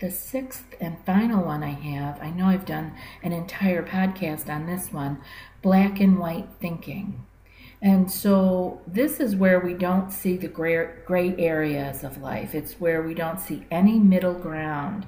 The 0.00 0.10
sixth 0.10 0.64
and 0.80 0.96
final 1.04 1.44
one 1.44 1.62
I 1.62 1.72
have, 1.72 2.22
I 2.22 2.30
know 2.30 2.46
I've 2.46 2.64
done 2.64 2.94
an 3.22 3.32
entire 3.32 3.82
podcast 3.82 4.48
on 4.48 4.64
this 4.64 4.90
one 4.90 5.18
black 5.60 6.00
and 6.00 6.18
white 6.18 6.48
thinking. 6.58 7.26
And 7.82 8.10
so 8.10 8.80
this 8.86 9.20
is 9.20 9.36
where 9.36 9.60
we 9.60 9.74
don't 9.74 10.10
see 10.10 10.38
the 10.38 10.48
gray, 10.48 10.88
gray 11.04 11.36
areas 11.36 12.02
of 12.02 12.22
life. 12.22 12.54
It's 12.54 12.80
where 12.80 13.02
we 13.02 13.12
don't 13.12 13.38
see 13.38 13.66
any 13.70 13.98
middle 13.98 14.32
ground. 14.32 15.06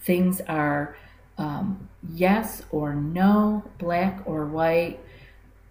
Things 0.00 0.40
are 0.48 0.96
um, 1.36 1.90
yes 2.10 2.62
or 2.70 2.94
no, 2.94 3.64
black 3.78 4.22
or 4.24 4.46
white, 4.46 5.00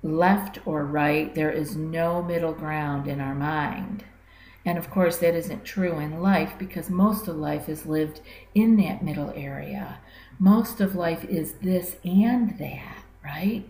left 0.04 0.60
or 0.68 0.86
right. 0.86 1.34
There 1.34 1.52
is 1.52 1.76
no 1.76 2.22
middle 2.22 2.54
ground 2.54 3.08
in 3.08 3.20
our 3.20 3.36
mind. 3.36 4.04
And 4.70 4.78
of 4.78 4.92
course, 4.92 5.18
that 5.18 5.34
isn't 5.34 5.66
true 5.66 5.98
in 5.98 6.22
life 6.22 6.54
because 6.60 6.92
most 6.92 7.28
of 7.28 7.36
life 7.38 7.68
is 7.68 7.88
lived 7.88 8.22
in 8.54 8.78
that 8.78 9.04
middle 9.04 9.34
area. 9.36 9.98
Most 10.38 10.80
of 10.80 10.94
life 10.96 11.26
is 11.26 11.54
this 11.54 11.96
and 12.06 12.56
that, 12.60 13.04
right? 13.24 13.68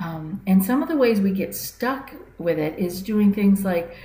Um, 0.00 0.42
and 0.46 0.62
some 0.62 0.82
of 0.82 0.88
the 0.90 0.98
ways 0.98 1.18
we 1.18 1.30
get 1.30 1.54
stuck 1.54 2.12
with 2.36 2.58
it 2.58 2.78
is 2.78 3.00
doing 3.00 3.32
things 3.32 3.64
like 3.64 3.96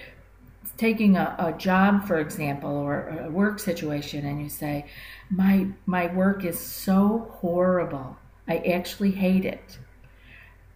taking 0.78 1.18
a, 1.18 1.36
a 1.40 1.52
job, 1.58 2.08
for 2.08 2.20
example, 2.20 2.72
or 2.72 3.10
a 3.10 3.30
work 3.30 3.60
situation, 3.60 4.26
and 4.26 4.42
you 4.42 4.48
say, 4.48 4.86
"My 5.30 5.68
my 5.86 6.08
work 6.08 6.46
is 6.46 6.58
so 6.58 7.36
horrible. 7.42 8.16
I 8.48 8.60
actually 8.60 9.12
hate 9.12 9.44
it." 9.44 9.78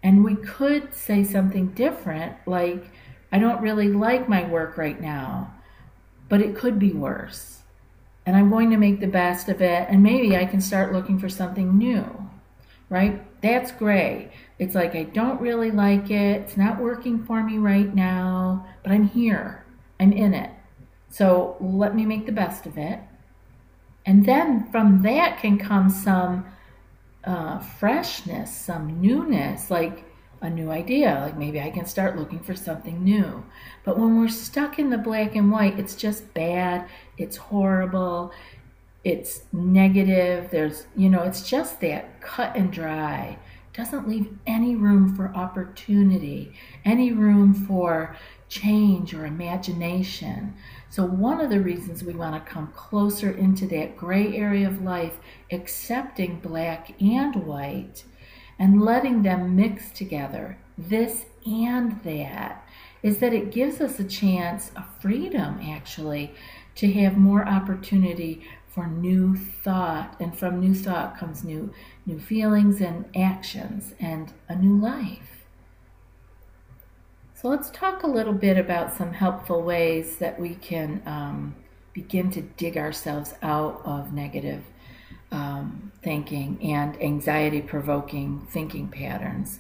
And 0.03 0.25
we 0.25 0.35
could 0.35 0.93
say 0.93 1.23
something 1.23 1.67
different, 1.67 2.35
like, 2.45 2.83
"I 3.31 3.39
don't 3.39 3.61
really 3.61 3.87
like 3.87 4.27
my 4.27 4.45
work 4.45 4.77
right 4.77 4.99
now, 4.99 5.52
but 6.29 6.41
it 6.41 6.55
could 6.55 6.79
be 6.79 6.91
worse." 6.91 7.61
And 8.25 8.35
I'm 8.35 8.49
going 8.49 8.69
to 8.69 8.77
make 8.77 8.99
the 8.99 9.07
best 9.07 9.49
of 9.49 9.61
it, 9.61 9.87
and 9.89 10.01
maybe 10.01 10.37
I 10.37 10.45
can 10.45 10.61
start 10.61 10.93
looking 10.93 11.19
for 11.19 11.29
something 11.29 11.77
new, 11.77 12.05
right? 12.89 13.21
That's 13.41 13.71
gray. 13.71 14.31
It's 14.59 14.75
like 14.75 14.95
I 14.95 15.03
don't 15.03 15.41
really 15.41 15.71
like 15.71 16.09
it. 16.09 16.41
It's 16.41 16.57
not 16.57 16.79
working 16.79 17.25
for 17.25 17.43
me 17.43 17.57
right 17.57 17.93
now, 17.93 18.65
but 18.81 18.93
I'm 18.93 19.07
here. 19.09 19.65
I'm 19.99 20.13
in 20.13 20.33
it. 20.33 20.51
So 21.09 21.57
let 21.59 21.95
me 21.95 22.05
make 22.05 22.25
the 22.25 22.31
best 22.31 22.65
of 22.65 22.77
it. 22.77 22.99
And 24.05 24.25
then 24.25 24.69
from 24.71 25.01
that 25.03 25.39
can 25.39 25.57
come 25.57 25.89
some 25.89 26.45
uh, 27.23 27.59
freshness, 27.59 28.55
some 28.55 28.99
newness, 29.01 29.69
like 29.69 30.05
a 30.43 30.49
new 30.49 30.69
idea. 30.69 31.19
Like 31.21 31.37
maybe 31.37 31.59
I 31.59 31.71
can 31.71 31.85
start 31.85 32.17
looking 32.17 32.39
for 32.39 32.55
something 32.55 33.03
new. 33.03 33.43
But 33.83 33.97
when 33.97 34.19
we're 34.19 34.27
stuck 34.27 34.77
in 34.77 34.89
the 34.89 34.97
black 34.97 35.35
and 35.35 35.51
white, 35.51 35.79
it's 35.79 35.95
just 35.95 36.33
bad. 36.33 36.87
It's 37.17 37.37
horrible. 37.37 38.31
It's 39.03 39.43
negative. 39.51 40.49
There's, 40.51 40.85
you 40.95 41.09
know, 41.09 41.23
it's 41.23 41.49
just 41.49 41.81
that 41.81 42.21
cut 42.21 42.55
and 42.55 42.71
dry 42.71 43.39
doesn't 43.73 44.07
leave 44.07 44.37
any 44.45 44.75
room 44.75 45.15
for 45.15 45.35
opportunity, 45.35 46.53
any 46.85 47.11
room 47.11 47.53
for 47.53 48.15
change 48.47 49.15
or 49.15 49.25
imagination. 49.25 50.53
So, 50.89 51.03
one 51.05 51.41
of 51.41 51.49
the 51.49 51.59
reasons 51.59 52.03
we 52.03 52.13
want 52.13 52.35
to 52.35 52.51
come 52.51 52.67
closer 52.67 53.31
into 53.31 53.65
that 53.67 53.97
gray 53.97 54.37
area 54.37 54.67
of 54.67 54.83
life, 54.83 55.17
accepting 55.51 56.39
black 56.39 56.93
and 57.01 57.47
white, 57.47 58.03
and 58.59 58.81
letting 58.81 59.23
them 59.23 59.55
mix 59.55 59.91
together, 59.91 60.57
this 60.77 61.25
and 61.45 62.01
that, 62.03 62.65
is 63.01 63.19
that 63.19 63.33
it 63.33 63.51
gives 63.51 63.81
us 63.81 63.99
a 63.99 64.03
chance 64.03 64.71
a 64.75 64.85
freedom 65.01 65.59
actually 65.61 66.33
to 66.75 66.91
have 66.93 67.17
more 67.17 67.47
opportunity 67.47 68.45
for 68.67 68.87
new 68.87 69.35
thought 69.35 70.15
and 70.19 70.37
from 70.37 70.59
new 70.59 70.73
thought 70.73 71.17
comes 71.17 71.43
new 71.43 71.71
new 72.07 72.19
feelings 72.19 72.81
and 72.81 73.05
actions 73.15 73.93
and 73.99 74.33
a 74.49 74.55
new 74.55 74.75
life. 74.75 75.45
So 77.35 77.49
let's 77.49 77.69
talk 77.69 78.03
a 78.03 78.07
little 78.07 78.33
bit 78.33 78.57
about 78.57 78.95
some 78.95 79.13
helpful 79.13 79.61
ways 79.61 80.15
that 80.17 80.39
we 80.39 80.55
can 80.55 81.03
um, 81.05 81.55
begin 81.93 82.31
to 82.31 82.41
dig 82.41 82.77
ourselves 82.77 83.35
out 83.43 83.81
of 83.85 84.13
negative 84.13 84.63
um, 85.33 85.91
thinking 86.01 86.57
and 86.61 87.01
anxiety 87.01 87.61
provoking 87.61 88.47
thinking 88.49 88.87
patterns 88.87 89.59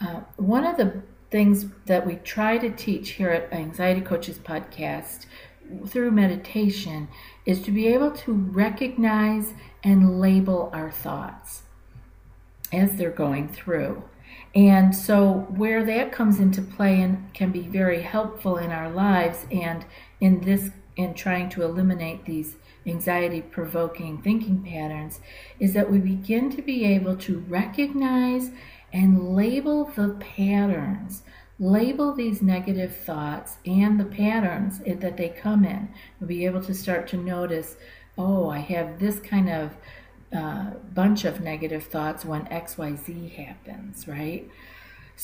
uh, 0.00 0.20
one 0.36 0.64
of 0.64 0.76
the 0.78 1.02
things 1.30 1.66
that 1.86 2.06
we 2.06 2.16
try 2.16 2.58
to 2.58 2.70
teach 2.70 3.10
here 3.10 3.30
at 3.30 3.52
anxiety 3.52 4.00
coaches 4.00 4.38
podcast 4.38 5.26
through 5.86 6.10
meditation 6.10 7.08
is 7.46 7.62
to 7.62 7.70
be 7.70 7.86
able 7.86 8.10
to 8.10 8.32
recognize 8.32 9.54
and 9.82 10.20
label 10.20 10.70
our 10.72 10.90
thoughts 10.90 11.62
as 12.72 12.96
they're 12.96 13.10
going 13.10 13.48
through. 13.48 14.02
And 14.54 14.94
so, 14.94 15.46
where 15.48 15.84
that 15.84 16.12
comes 16.12 16.38
into 16.38 16.60
play 16.60 17.00
and 17.00 17.32
can 17.32 17.50
be 17.52 17.62
very 17.62 18.02
helpful 18.02 18.58
in 18.58 18.70
our 18.70 18.90
lives, 18.90 19.46
and 19.50 19.84
in 20.20 20.42
this, 20.42 20.70
in 20.96 21.14
trying 21.14 21.48
to 21.50 21.62
eliminate 21.62 22.26
these 22.26 22.56
anxiety 22.86 23.42
provoking 23.42 24.20
thinking 24.22 24.62
patterns, 24.62 25.20
is 25.60 25.72
that 25.74 25.90
we 25.90 25.98
begin 25.98 26.50
to 26.50 26.62
be 26.62 26.84
able 26.84 27.16
to 27.16 27.38
recognize 27.48 28.50
and 28.92 29.34
label 29.34 29.84
the 29.96 30.16
patterns 30.20 31.22
label 31.62 32.12
these 32.12 32.42
negative 32.42 32.94
thoughts 32.94 33.58
and 33.64 33.98
the 33.98 34.04
patterns 34.04 34.80
that 34.80 35.16
they 35.16 35.28
come 35.28 35.64
in. 35.64 35.88
You'll 36.18 36.26
be 36.26 36.44
able 36.44 36.62
to 36.64 36.74
start 36.74 37.06
to 37.08 37.16
notice, 37.16 37.76
oh, 38.18 38.50
I 38.50 38.58
have 38.58 38.98
this 38.98 39.20
kind 39.20 39.48
of 39.48 39.76
uh, 40.32 40.70
bunch 40.92 41.24
of 41.24 41.40
negative 41.40 41.84
thoughts 41.84 42.24
when 42.24 42.46
XYZ 42.46 43.32
happens, 43.32 44.08
right? 44.08 44.50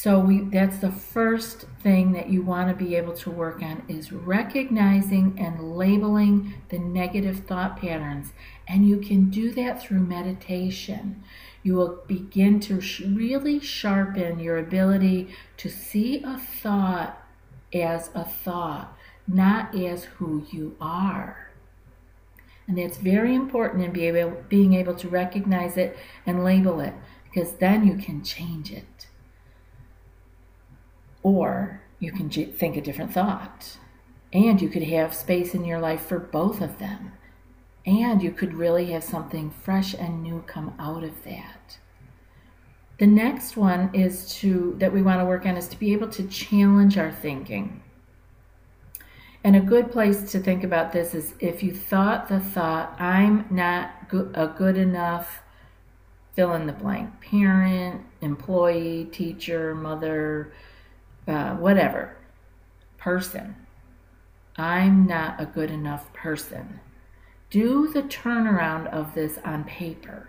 So 0.01 0.21
we 0.21 0.43
that's 0.43 0.79
the 0.79 0.93
first 0.93 1.65
thing 1.83 2.13
that 2.13 2.29
you 2.29 2.41
want 2.41 2.69
to 2.69 2.85
be 2.85 2.95
able 2.95 3.15
to 3.15 3.33
work 3.33 3.61
on 3.63 3.83
is 3.89 4.13
recognizing 4.13 5.35
and 5.37 5.77
labeling 5.77 6.55
the 6.69 6.79
negative 6.79 7.41
thought 7.41 7.81
patterns. 7.81 8.33
And 8.69 8.89
you 8.89 8.99
can 8.99 9.29
do 9.29 9.51
that 9.55 9.83
through 9.83 9.99
meditation 9.99 11.25
you 11.65 11.75
will 11.75 11.99
begin 12.07 12.61
to 12.61 12.81
really 13.09 13.59
sharpen 13.59 14.39
your 14.39 14.57
ability 14.57 15.35
to 15.57 15.69
see 15.69 16.23
a 16.23 16.39
thought 16.39 17.21
as 17.75 18.11
a 18.15 18.25
thought, 18.25 18.97
not 19.27 19.75
as 19.75 20.05
who 20.05 20.47
you 20.53 20.77
are. 20.81 21.51
And 22.69 22.79
it's 22.79 22.99
very 22.99 23.35
important 23.35 23.83
in 23.83 23.91
being 23.91 24.15
able, 24.15 24.45
being 24.49 24.75
able 24.75 24.95
to 24.95 25.09
recognize 25.09 25.77
it 25.77 25.99
and 26.25 26.45
label 26.45 26.79
it 26.79 26.95
because 27.25 27.55
then 27.55 27.85
you 27.85 27.97
can 27.97 28.23
change 28.23 28.71
it. 28.71 29.08
Or 31.29 31.83
you 31.99 32.13
can 32.13 32.31
think 32.31 32.77
a 32.77 32.81
different 32.81 33.13
thought. 33.13 33.77
And 34.33 34.61
you 34.63 34.69
could 34.69 34.85
have 34.85 35.15
space 35.15 35.55
in 35.55 35.65
your 35.65 35.79
life 35.79 36.07
for 36.07 36.19
both 36.19 36.61
of 36.61 36.79
them 36.79 37.13
and 37.89 38.23
you 38.23 38.31
could 38.31 38.53
really 38.53 38.93
have 38.93 39.03
something 39.03 39.51
fresh 39.51 39.95
and 39.95 40.23
new 40.23 40.45
come 40.47 40.75
out 40.79 41.03
of 41.03 41.25
that. 41.25 41.79
The 42.99 43.07
next 43.07 43.57
one 43.57 43.91
is 43.95 44.35
to 44.41 44.75
that 44.79 44.93
we 44.93 45.01
want 45.01 45.21
to 45.21 45.25
work 45.25 45.47
on 45.47 45.57
is 45.57 45.69
to 45.69 45.79
be 45.79 45.93
able 45.95 46.09
to 46.09 46.27
challenge 46.29 46.99
our 46.99 47.11
thinking. 47.11 47.83
And 49.43 49.57
a 49.57 49.61
good 49.61 49.91
place 49.91 50.31
to 50.33 50.41
think 50.41 50.65
about 50.65 50.93
this 50.93 51.15
is 51.15 51.33
if 51.41 51.63
you 51.63 51.73
thought 51.73 52.29
the 52.29 52.41
thought, 52.41 52.95
I'm 53.01 53.47
not 53.51 53.93
a 54.35 54.49
good 54.49 54.77
enough 54.77 55.41
fill 56.35 56.55
in 56.55 56.67
the 56.67 56.73
blank 56.73 57.21
parent, 57.21 58.05
employee, 58.21 59.09
teacher, 59.11 59.75
mother, 59.75 60.53
uh, 61.29 61.55
whatever 61.55 62.17
person. 62.97 63.55
I'm 64.57 65.07
not 65.07 65.41
a 65.41 65.47
good 65.47 65.71
enough 65.71 66.13
person 66.13 66.81
do 67.51 67.89
the 67.89 68.03
turnaround 68.03 68.87
of 68.93 69.15
this 69.15 69.39
on 69.45 69.65
paper. 69.65 70.29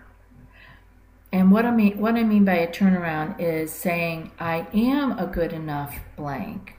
And 1.32 1.52
what 1.52 1.64
I 1.64 1.70
mean 1.70 1.98
what 1.98 2.16
I 2.16 2.24
mean 2.24 2.44
by 2.44 2.54
a 2.54 2.68
turnaround 2.72 3.36
is 3.38 3.70
saying 3.70 4.32
I 4.38 4.66
am 4.74 5.18
a 5.18 5.26
good 5.26 5.52
enough 5.52 5.96
blank 6.16 6.74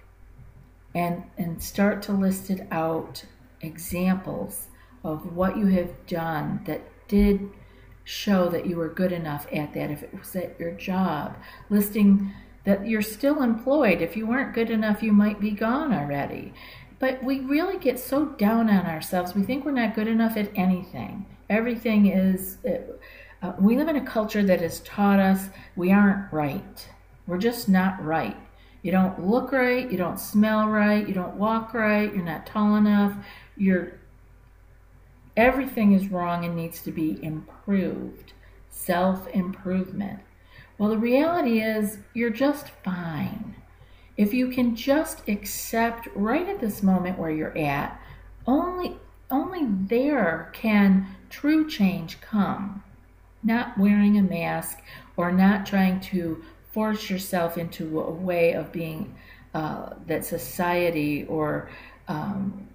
and 0.93 1.23
and 1.37 1.61
start 1.61 2.01
to 2.03 2.11
list 2.11 2.49
it 2.49 2.67
out 2.69 3.23
examples 3.61 4.67
of 5.03 5.35
what 5.35 5.57
you 5.57 5.67
have 5.67 6.05
done 6.05 6.61
that 6.65 6.81
did 7.07 7.49
show 8.03 8.49
that 8.49 8.65
you 8.65 8.75
were 8.75 8.89
good 8.89 9.11
enough 9.11 9.47
at 9.53 9.73
that 9.73 9.89
if 9.89 10.03
it 10.03 10.13
was 10.17 10.35
at 10.35 10.59
your 10.59 10.71
job 10.71 11.37
listing 11.69 12.33
that 12.63 12.87
you're 12.87 13.01
still 13.01 13.41
employed 13.41 14.01
if 14.01 14.15
you 14.15 14.27
weren't 14.27 14.53
good 14.53 14.69
enough 14.69 15.01
you 15.01 15.11
might 15.11 15.39
be 15.39 15.51
gone 15.51 15.93
already 15.93 16.53
but 17.01 17.21
we 17.23 17.39
really 17.39 17.79
get 17.79 17.99
so 17.99 18.27
down 18.27 18.69
on 18.69 18.85
ourselves. 18.85 19.33
We 19.33 19.41
think 19.41 19.65
we're 19.65 19.71
not 19.71 19.95
good 19.95 20.07
enough 20.07 20.37
at 20.37 20.51
anything. 20.55 21.25
Everything 21.49 22.05
is, 22.05 22.59
uh, 23.41 23.53
we 23.59 23.75
live 23.75 23.87
in 23.87 23.95
a 23.95 24.05
culture 24.05 24.43
that 24.43 24.61
has 24.61 24.81
taught 24.81 25.19
us 25.19 25.49
we 25.75 25.91
aren't 25.91 26.31
right. 26.31 26.87
We're 27.25 27.39
just 27.39 27.67
not 27.67 28.01
right. 28.05 28.37
You 28.83 28.91
don't 28.91 29.27
look 29.27 29.51
right, 29.51 29.91
you 29.91 29.97
don't 29.97 30.19
smell 30.19 30.67
right, 30.67 31.07
you 31.07 31.15
don't 31.15 31.37
walk 31.37 31.73
right, 31.73 32.13
you're 32.13 32.23
not 32.23 32.45
tall 32.45 32.75
enough, 32.75 33.15
you're 33.57 33.93
everything 35.35 35.93
is 35.93 36.09
wrong 36.09 36.45
and 36.45 36.55
needs 36.55 36.83
to 36.83 36.91
be 36.91 37.23
improved. 37.23 38.33
Self-improvement. 38.69 40.19
Well, 40.81 40.89
the 40.89 40.97
reality 40.97 41.61
is 41.61 41.99
you're 42.15 42.31
just 42.31 42.71
fine. 42.83 43.55
If 44.17 44.33
you 44.33 44.49
can 44.49 44.75
just 44.75 45.29
accept 45.29 46.07
right 46.15 46.49
at 46.49 46.59
this 46.59 46.81
moment 46.81 47.19
where 47.19 47.29
you're 47.29 47.55
at, 47.55 48.01
only 48.47 48.97
only 49.29 49.67
there 49.67 50.49
can 50.53 51.05
true 51.29 51.69
change 51.69 52.19
come. 52.19 52.81
Not 53.43 53.77
wearing 53.77 54.17
a 54.17 54.23
mask 54.23 54.79
or 55.17 55.31
not 55.31 55.67
trying 55.67 55.99
to 55.99 56.43
force 56.71 57.11
yourself 57.11 57.59
into 57.59 57.99
a 57.99 58.09
way 58.09 58.53
of 58.53 58.71
being 58.71 59.15
uh, 59.53 59.91
that 60.07 60.25
society 60.25 61.25
or 61.25 61.69
um, 62.07 62.67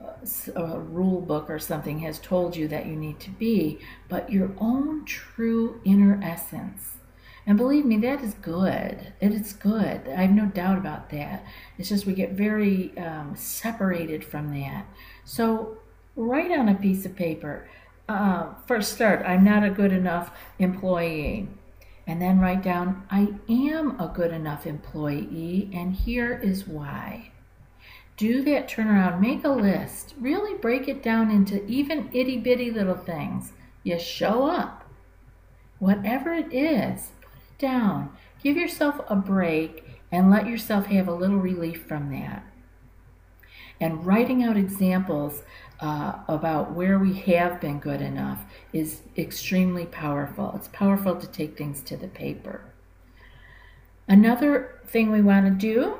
a 0.54 0.78
rule 0.78 1.20
book 1.20 1.50
or 1.50 1.58
something 1.58 1.98
has 1.98 2.20
told 2.20 2.54
you 2.54 2.68
that 2.68 2.86
you 2.86 2.94
need 2.94 3.18
to 3.18 3.30
be, 3.30 3.80
but 4.08 4.30
your 4.30 4.52
own 4.58 5.04
true 5.06 5.80
inner 5.84 6.20
essence. 6.22 6.95
And 7.46 7.56
believe 7.56 7.84
me, 7.84 7.96
that 7.98 8.22
is 8.22 8.34
good. 8.34 9.12
It 9.20 9.32
is 9.32 9.52
good. 9.52 10.08
I 10.08 10.22
have 10.22 10.32
no 10.32 10.46
doubt 10.46 10.78
about 10.78 11.10
that. 11.10 11.44
It's 11.78 11.88
just 11.88 12.04
we 12.04 12.12
get 12.12 12.32
very 12.32 12.96
um, 12.98 13.36
separated 13.36 14.24
from 14.24 14.52
that. 14.60 14.86
So 15.24 15.78
write 16.16 16.50
on 16.50 16.68
a 16.68 16.74
piece 16.74 17.06
of 17.06 17.14
paper. 17.14 17.68
Uh, 18.08 18.54
first, 18.66 18.94
start. 18.94 19.24
I'm 19.24 19.44
not 19.44 19.62
a 19.62 19.70
good 19.70 19.92
enough 19.92 20.32
employee. 20.58 21.48
And 22.06 22.20
then 22.22 22.40
write 22.40 22.62
down, 22.62 23.04
I 23.10 23.34
am 23.48 24.00
a 24.00 24.08
good 24.08 24.32
enough 24.32 24.66
employee, 24.66 25.68
and 25.72 25.92
here 25.92 26.38
is 26.38 26.66
why. 26.66 27.30
Do 28.16 28.42
that 28.44 28.68
turnaround. 28.68 29.20
Make 29.20 29.44
a 29.44 29.50
list. 29.50 30.14
Really 30.18 30.56
break 30.58 30.88
it 30.88 31.02
down 31.02 31.30
into 31.30 31.64
even 31.66 32.08
itty 32.12 32.38
bitty 32.38 32.70
little 32.70 32.96
things. 32.96 33.52
You 33.82 33.98
show 33.98 34.46
up. 34.46 34.84
Whatever 35.78 36.32
it 36.32 36.52
is, 36.52 37.10
down. 37.58 38.16
Give 38.42 38.56
yourself 38.56 39.00
a 39.08 39.16
break 39.16 39.84
and 40.12 40.30
let 40.30 40.46
yourself 40.46 40.86
have 40.86 41.08
a 41.08 41.14
little 41.14 41.38
relief 41.38 41.84
from 41.86 42.10
that. 42.12 42.44
And 43.80 44.06
writing 44.06 44.42
out 44.42 44.56
examples 44.56 45.42
uh, 45.80 46.14
about 46.28 46.72
where 46.72 46.98
we 46.98 47.14
have 47.14 47.60
been 47.60 47.78
good 47.78 48.00
enough 48.00 48.44
is 48.72 49.02
extremely 49.18 49.84
powerful. 49.86 50.52
It's 50.56 50.68
powerful 50.68 51.16
to 51.16 51.26
take 51.26 51.58
things 51.58 51.82
to 51.82 51.96
the 51.96 52.08
paper. 52.08 52.62
Another 54.08 54.80
thing 54.86 55.10
we 55.10 55.20
want 55.20 55.46
to 55.46 55.50
do 55.52 55.98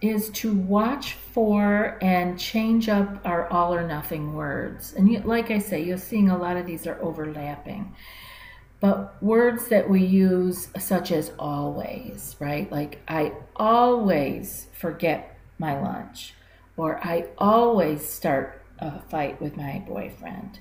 is 0.00 0.30
to 0.30 0.52
watch 0.52 1.12
for 1.12 1.96
and 2.02 2.38
change 2.38 2.88
up 2.88 3.20
our 3.24 3.48
all 3.52 3.72
or 3.72 3.86
nothing 3.86 4.34
words. 4.34 4.94
And 4.94 5.24
like 5.24 5.52
I 5.52 5.58
say, 5.58 5.84
you're 5.84 5.98
seeing 5.98 6.28
a 6.28 6.36
lot 6.36 6.56
of 6.56 6.66
these 6.66 6.88
are 6.88 7.00
overlapping. 7.00 7.94
But 8.82 9.22
words 9.22 9.68
that 9.68 9.88
we 9.88 10.04
use, 10.04 10.68
such 10.78 11.12
as 11.12 11.32
always, 11.38 12.36
right? 12.40 12.70
Like, 12.70 13.00
I 13.08 13.32
always 13.56 14.66
forget 14.72 15.38
my 15.58 15.80
lunch, 15.80 16.34
or 16.76 16.98
I 17.02 17.28
always 17.38 18.06
start 18.06 18.60
a 18.80 19.00
fight 19.00 19.40
with 19.40 19.56
my 19.56 19.84
boyfriend. 19.86 20.58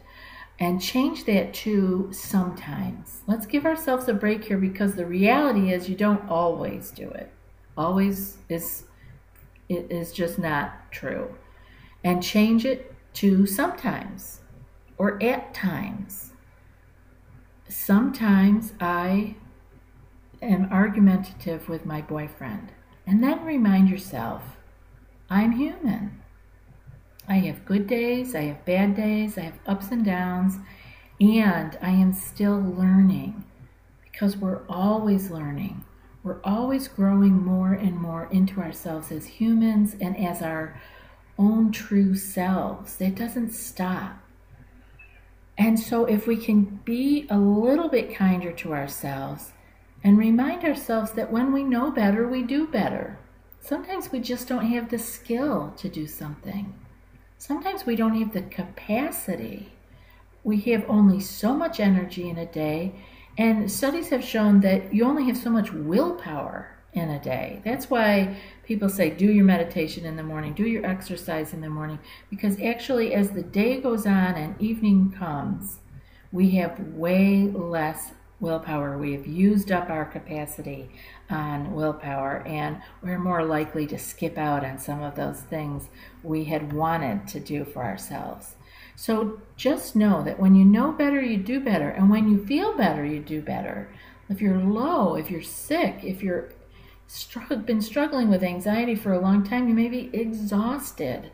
and 0.60 0.80
change 0.80 1.26
that 1.26 1.54
to 1.56 2.08
sometimes. 2.14 3.22
Let's 3.26 3.48
give 3.48 3.66
ourselves 3.66 4.08
a 4.08 4.14
break 4.14 4.46
here 4.46 4.60
because 4.60 4.94
the 4.94 5.08
reality 5.08 5.74
is 5.74 5.90
you 5.90 5.96
don't 5.96 6.30
always 6.30 6.92
do 6.92 7.10
it. 7.10 7.32
Always 7.76 8.38
is 8.48 8.84
it 9.70 9.92
is 9.92 10.12
just 10.12 10.38
not 10.38 10.92
true. 10.92 11.34
And 12.04 12.22
change 12.22 12.66
it 12.66 12.94
to 13.16 13.48
sometimes 13.48 14.42
or 15.00 15.22
at 15.24 15.54
times. 15.54 16.31
Sometimes 17.72 18.74
I 18.82 19.36
am 20.42 20.68
argumentative 20.74 21.70
with 21.70 21.86
my 21.86 22.02
boyfriend. 22.02 22.74
And 23.08 23.24
then 23.24 23.46
remind 23.46 23.90
yourself 23.90 24.44
I'm 25.30 25.54
human. 25.54 26.22
I 27.30 27.36
have 27.36 27.64
good 27.64 27.88
days, 27.88 28.36
I 28.36 28.42
have 28.42 28.66
bad 28.66 28.96
days, 28.96 29.38
I 29.38 29.42
have 29.44 29.60
ups 29.66 29.90
and 29.90 30.04
downs, 30.04 30.58
and 31.22 31.78
I 31.82 31.92
am 31.92 32.12
still 32.12 32.60
learning 32.60 33.46
because 34.04 34.36
we're 34.36 34.68
always 34.68 35.32
learning. 35.32 35.86
We're 36.24 36.42
always 36.44 36.90
growing 36.90 37.42
more 37.42 37.72
and 37.72 37.96
more 37.96 38.26
into 38.26 38.60
ourselves 38.60 39.14
as 39.14 39.26
humans 39.26 39.96
and 40.02 40.18
as 40.18 40.42
our 40.42 40.80
own 41.40 41.72
true 41.72 42.16
selves. 42.16 43.00
It 43.00 43.16
doesn't 43.16 43.52
stop. 43.52 44.21
And 45.62 45.80
so, 45.80 46.06
if 46.06 46.26
we 46.26 46.38
can 46.38 46.80
be 46.86 47.28
a 47.30 47.38
little 47.38 47.88
bit 47.88 48.16
kinder 48.16 48.52
to 48.52 48.74
ourselves 48.74 49.54
and 50.04 50.18
remind 50.18 50.64
ourselves 50.64 51.12
that 51.12 51.32
when 51.32 51.54
we 51.54 51.64
know 51.64 51.92
better, 51.92 52.28
we 52.28 52.42
do 52.42 52.66
better. 52.66 53.20
Sometimes 53.60 54.12
we 54.12 54.22
just 54.22 54.48
don't 54.48 54.66
have 54.66 54.90
the 54.90 54.98
skill 54.98 55.72
to 55.78 55.88
do 55.88 56.08
something. 56.08 56.74
Sometimes 57.38 57.86
we 57.86 57.96
don't 57.96 58.16
have 58.16 58.34
the 58.34 58.42
capacity. 58.42 59.72
We 60.44 60.62
have 60.62 60.84
only 60.90 61.20
so 61.20 61.54
much 61.54 61.80
energy 61.80 62.28
in 62.28 62.40
a 62.40 62.48
day, 62.48 62.96
and 63.38 63.72
studies 63.72 64.10
have 64.10 64.26
shown 64.26 64.62
that 64.62 64.92
you 64.92 65.06
only 65.06 65.26
have 65.26 65.38
so 65.38 65.52
much 65.52 65.72
willpower 65.72 66.76
in 66.94 67.10
a 67.10 67.20
day. 67.20 67.62
That's 67.64 67.90
why 67.90 68.38
people 68.64 68.90
say 68.90 69.10
do 69.10 69.32
your 69.32 69.46
meditation 69.46 70.06
in 70.06 70.18
the 70.18 70.24
morning, 70.24 70.54
do 70.54 70.68
your 70.68 70.86
exercise 70.86 71.54
in 71.54 71.62
the 71.62 71.70
morning, 71.70 72.00
because 72.30 72.60
actually, 72.62 73.14
as 73.14 73.32
the 73.32 73.44
day 73.44 73.80
goes 73.80 74.06
on 74.06 74.36
and 74.36 74.60
evening 74.62 75.12
comes, 75.18 75.80
we 76.32 76.52
have 76.52 76.80
way 76.80 77.44
less 77.44 78.12
willpower. 78.40 78.98
We 78.98 79.14
have 79.14 79.28
used 79.28 79.72
up 79.72 79.90
our 79.90 80.06
capacity 80.06 80.90
on 81.30 81.74
willpower, 81.74 82.44
and 82.46 82.82
we're 83.02 83.20
more 83.20 83.46
likely 83.46 83.86
to 83.88 84.00
skip 84.00 84.38
out 84.38 84.66
on 84.66 84.80
some 84.80 85.02
of 85.02 85.16
those 85.16 85.42
things 85.42 85.90
we 86.24 86.46
had 86.46 86.74
wanted 86.74 87.28
to 87.30 87.40
do 87.40 87.64
for 87.64 87.84
ourselves. 87.84 88.56
So 88.96 89.42
just 89.56 89.96
know 89.96 90.24
that 90.24 90.40
when 90.40 90.56
you 90.56 90.66
know 90.66 90.92
better, 90.92 91.22
you 91.22 91.38
do 91.38 91.60
better. 91.60 91.90
And 91.90 92.10
when 92.10 92.30
you 92.30 92.46
feel 92.46 92.76
better, 92.76 93.06
you 93.06 93.20
do 93.20 93.42
better. 93.42 93.90
If 94.30 94.42
you're 94.42 94.60
low, 94.60 95.16
if 95.16 95.30
you're 95.30 95.42
sick, 95.42 96.04
if 96.04 96.22
you're 96.22 96.52
strugg- 97.12 97.66
been 97.66 97.82
struggling 97.82 98.30
with 98.30 98.44
anxiety 98.44 98.96
for 98.96 99.12
a 99.14 99.20
long 99.20 99.44
time, 99.44 99.68
you 99.68 99.74
may 99.74 99.90
be 99.90 100.10
exhausted. 100.14 101.32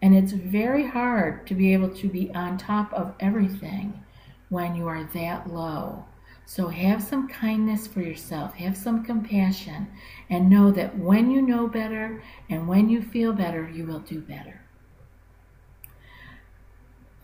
And 0.00 0.14
it's 0.14 0.32
very 0.32 0.86
hard 0.86 1.46
to 1.48 1.54
be 1.54 1.72
able 1.72 1.88
to 1.90 2.08
be 2.08 2.30
on 2.34 2.58
top 2.58 2.92
of 2.92 3.14
everything 3.18 4.04
when 4.48 4.76
you 4.76 4.86
are 4.86 5.04
that 5.04 5.52
low. 5.52 6.04
So 6.44 6.68
have 6.68 7.02
some 7.02 7.26
kindness 7.26 7.88
for 7.88 8.02
yourself, 8.02 8.54
have 8.54 8.76
some 8.76 9.02
compassion, 9.04 9.88
and 10.30 10.48
know 10.48 10.70
that 10.70 10.96
when 10.96 11.30
you 11.30 11.42
know 11.42 11.66
better 11.66 12.22
and 12.48 12.68
when 12.68 12.88
you 12.88 13.02
feel 13.02 13.32
better, 13.32 13.68
you 13.68 13.84
will 13.84 13.98
do 13.98 14.20
better. 14.20 14.60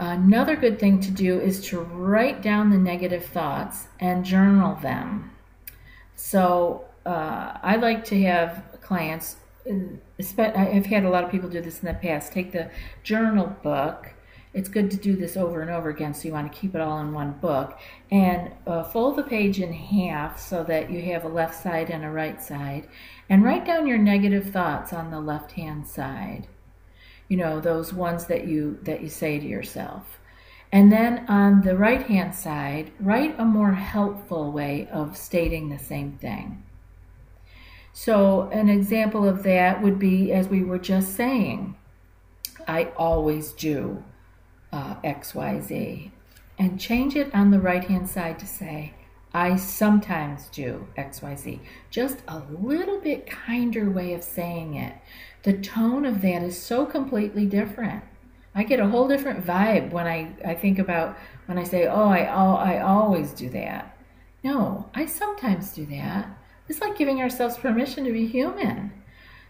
Another 0.01 0.57
good 0.57 0.81
thing 0.81 0.99
to 1.01 1.13
do 1.13 1.39
is 1.39 1.65
to 1.67 1.81
write 1.81 2.43
down 2.43 2.71
the 2.71 2.79
negative 2.79 3.25
thoughts 3.25 3.87
and 4.01 4.25
journal 4.25 4.75
them. 4.77 5.31
So 6.17 6.87
uh, 7.05 7.59
I 7.63 7.77
like 7.77 8.05
to 8.07 8.23
have 8.23 8.65
clients, 8.81 9.37
I've 9.67 10.87
had 10.87 11.05
a 11.05 11.11
lot 11.11 11.25
of 11.25 11.31
people 11.31 11.49
do 11.49 11.61
this 11.61 11.81
in 11.81 11.87
the 11.87 11.95
past, 11.95 12.33
take 12.33 12.53
the 12.53 12.71
journal 13.03 13.47
book. 13.63 14.15
It's 14.55 14.69
good 14.69 14.91
to 14.91 14.99
do 14.99 15.17
this 15.17 15.37
over 15.39 15.63
and 15.63 15.71
over 15.71 15.89
again 15.89 16.13
so 16.13 16.29
you 16.29 16.35
want 16.35 16.53
to 16.53 16.59
keep 16.59 16.75
it 16.75 16.81
all 16.81 17.01
in 17.01 17.15
one 17.15 17.33
book. 17.33 17.79
And 18.11 18.53
uh, 18.67 18.83
fold 18.85 19.17
the 19.17 19.23
page 19.23 19.61
in 19.61 19.73
half 19.73 20.39
so 20.39 20.63
that 20.65 20.91
you 20.91 21.01
have 21.13 21.25
a 21.25 21.29
left 21.29 21.55
side 21.55 21.89
and 21.89 22.05
a 22.05 22.11
right 22.11 22.43
side. 22.43 22.87
And 23.31 23.43
write 23.43 23.65
down 23.65 23.87
your 23.87 23.99
negative 23.99 24.51
thoughts 24.51 24.93
on 24.93 25.11
the 25.11 25.21
left 25.21 25.53
hand 25.53 25.89
side. 25.89 26.49
You 27.29 27.39
know 27.39 27.61
those 27.61 27.95
ones 27.95 28.27
that 28.27 28.47
you 28.47 28.79
that 28.83 29.01
you 29.01 29.09
say 29.09 29.39
to 29.39 29.47
yourself. 29.47 30.19
And 30.71 30.93
then 30.93 31.25
on 31.29 31.63
the 31.63 31.77
right 31.77 32.03
hand 32.03 32.35
side 32.35 32.93
write 33.01 33.39
a 33.39 33.45
more 33.45 33.73
helpful 33.73 34.53
way 34.53 34.87
of 34.93 35.17
stating 35.17 35.71
the 35.71 35.79
same 35.79 36.13
thing 36.19 36.63
so 37.93 38.49
an 38.51 38.69
example 38.69 39.29
of 39.29 39.43
that 39.43 39.83
would 39.83 39.99
be 39.99 40.33
as 40.33 40.49
we 40.49 40.63
were 40.63 40.79
just 40.79 41.15
saying 41.15 41.77
i 42.67 42.85
always 42.97 43.53
do 43.53 44.03
uh, 44.73 44.95
XYZ 45.03 46.11
and 46.59 46.81
change 46.81 47.17
it 47.17 47.35
on 47.35 47.51
the 47.51 47.61
right 47.61 47.85
hand 47.85 48.09
side 48.09 48.39
to 48.39 48.47
say, 48.47 48.95
I 49.35 49.57
sometimes 49.57 50.49
do 50.49 50.87
XYZ. 50.97 51.61
Just 51.91 52.19
a 52.29 52.43
little 52.51 53.01
bit 53.01 53.27
kinder 53.27 53.91
way 53.91 54.15
of 54.15 54.23
saying 54.23 54.75
it. 54.75 54.95
The 55.43 55.55
tone 55.55 56.05
of 56.05 56.23
that 56.23 56.43
is 56.43 56.61
so 56.61 56.87
completely 56.87 57.47
different. 57.47 58.05
I 58.55 58.65
get 58.65 58.81
a 58.81 58.87
whole 58.87 59.09
different 59.09 59.45
vibe 59.45 59.91
when 59.91 60.07
I, 60.07 60.35
I 60.45 60.55
think 60.55 60.79
about 60.79 61.19
when 61.47 61.59
I 61.59 61.65
say, 61.65 61.87
oh, 61.87 62.09
I, 62.09 62.27
oh, 62.33 62.55
I 62.55 62.81
always 62.81 63.33
do 63.33 63.49
that. 63.51 63.97
No, 64.45 64.91
I 64.95 65.07
sometimes 65.07 65.73
do 65.73 65.87
that. 65.87 66.29
It's 66.69 66.81
like 66.81 66.97
giving 66.97 67.21
ourselves 67.21 67.57
permission 67.57 68.05
to 68.05 68.13
be 68.13 68.27
human. 68.27 68.93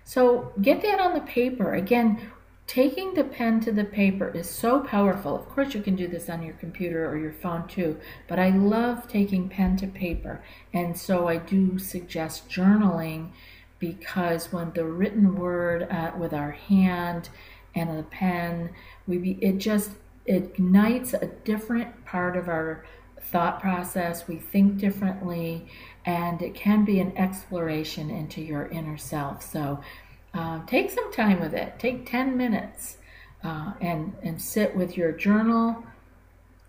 So 0.04 0.52
get 0.60 0.82
that 0.82 1.00
on 1.00 1.14
the 1.14 1.20
paper. 1.20 1.74
Again, 1.74 2.20
Taking 2.66 3.12
the 3.12 3.24
pen 3.24 3.60
to 3.60 3.72
the 3.72 3.84
paper 3.84 4.30
is 4.30 4.48
so 4.48 4.80
powerful. 4.80 5.36
Of 5.36 5.46
course, 5.48 5.74
you 5.74 5.82
can 5.82 5.94
do 5.94 6.08
this 6.08 6.30
on 6.30 6.42
your 6.42 6.54
computer 6.54 7.06
or 7.06 7.18
your 7.18 7.32
phone 7.32 7.68
too, 7.68 7.98
but 8.28 8.38
I 8.38 8.48
love 8.48 9.08
taking 9.08 9.48
pen 9.48 9.76
to 9.78 9.86
paper. 9.86 10.42
And 10.72 10.96
so 10.96 11.28
I 11.28 11.36
do 11.36 11.78
suggest 11.78 12.48
journaling 12.48 13.32
because 13.78 14.52
when 14.52 14.72
the 14.72 14.86
written 14.86 15.34
word 15.34 15.82
uh, 15.90 16.12
with 16.16 16.32
our 16.32 16.52
hand 16.52 17.28
and 17.74 17.98
the 17.98 18.04
pen, 18.04 18.70
we 19.06 19.18
be, 19.18 19.32
it 19.42 19.58
just 19.58 19.90
ignites 20.24 21.12
a 21.12 21.26
different 21.26 22.06
part 22.06 22.36
of 22.36 22.48
our 22.48 22.86
thought 23.20 23.60
process. 23.60 24.28
We 24.28 24.36
think 24.36 24.78
differently, 24.78 25.66
and 26.04 26.42
it 26.42 26.54
can 26.54 26.84
be 26.84 27.00
an 27.00 27.16
exploration 27.16 28.10
into 28.10 28.40
your 28.40 28.66
inner 28.66 28.96
self. 28.96 29.42
So 29.42 29.80
uh, 30.34 30.60
take 30.66 30.90
some 30.90 31.12
time 31.12 31.40
with 31.40 31.54
it. 31.54 31.78
Take 31.78 32.10
10 32.10 32.36
minutes 32.36 32.96
uh, 33.44 33.72
and, 33.80 34.14
and 34.22 34.40
sit 34.40 34.74
with 34.74 34.96
your 34.96 35.12
journal. 35.12 35.84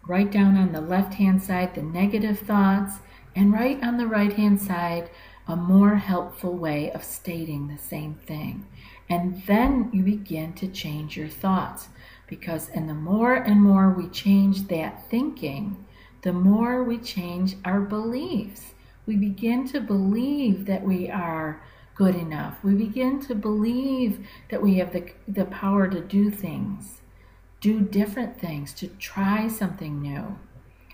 Write 0.08 0.32
down 0.32 0.58
on 0.58 0.72
the 0.74 0.82
left 0.82 1.14
hand 1.16 1.42
side 1.42 1.76
the 1.76 1.82
negative 1.82 2.40
thoughts, 2.40 2.96
and 3.36 3.54
write 3.54 3.82
on 3.82 3.98
the 3.98 4.08
right 4.08 4.34
hand 4.34 4.62
side 4.62 5.10
a 5.48 5.56
more 5.56 5.96
helpful 5.96 6.56
way 6.56 6.92
of 6.92 7.04
stating 7.04 7.68
the 7.68 7.78
same 7.78 8.16
thing. 8.16 8.66
And 9.10 9.44
then 9.46 9.90
you 9.94 10.04
begin 10.04 10.54
to 10.54 10.68
change 10.68 11.18
your 11.18 11.28
thoughts 11.28 11.88
because, 12.28 12.70
and 12.70 12.90
the 12.90 12.94
more 12.94 13.36
and 13.36 13.62
more 13.62 13.90
we 13.90 14.08
change 14.08 14.68
that 14.68 15.10
thinking, 15.10 15.86
the 16.22 16.34
more 16.34 16.84
we 16.84 16.98
change 16.98 17.56
our 17.66 17.82
beliefs. 17.82 18.73
We 19.06 19.16
begin 19.16 19.68
to 19.70 19.82
believe 19.82 20.66
that 20.66 20.84
we 20.84 21.10
are 21.10 21.62
good 21.96 22.16
enough. 22.16 22.64
We 22.64 22.74
begin 22.74 23.20
to 23.22 23.36
believe 23.36 24.26
that 24.50 24.62
we 24.62 24.76
have 24.76 24.94
the, 24.94 25.12
the 25.28 25.46
power 25.46 25.88
to 25.88 26.02
do 26.02 26.32
things, 26.32 27.02
do 27.62 27.82
different 27.82 28.40
things, 28.40 28.74
to 28.74 28.88
try 28.88 29.48
something 29.48 30.02
new. 30.02 30.38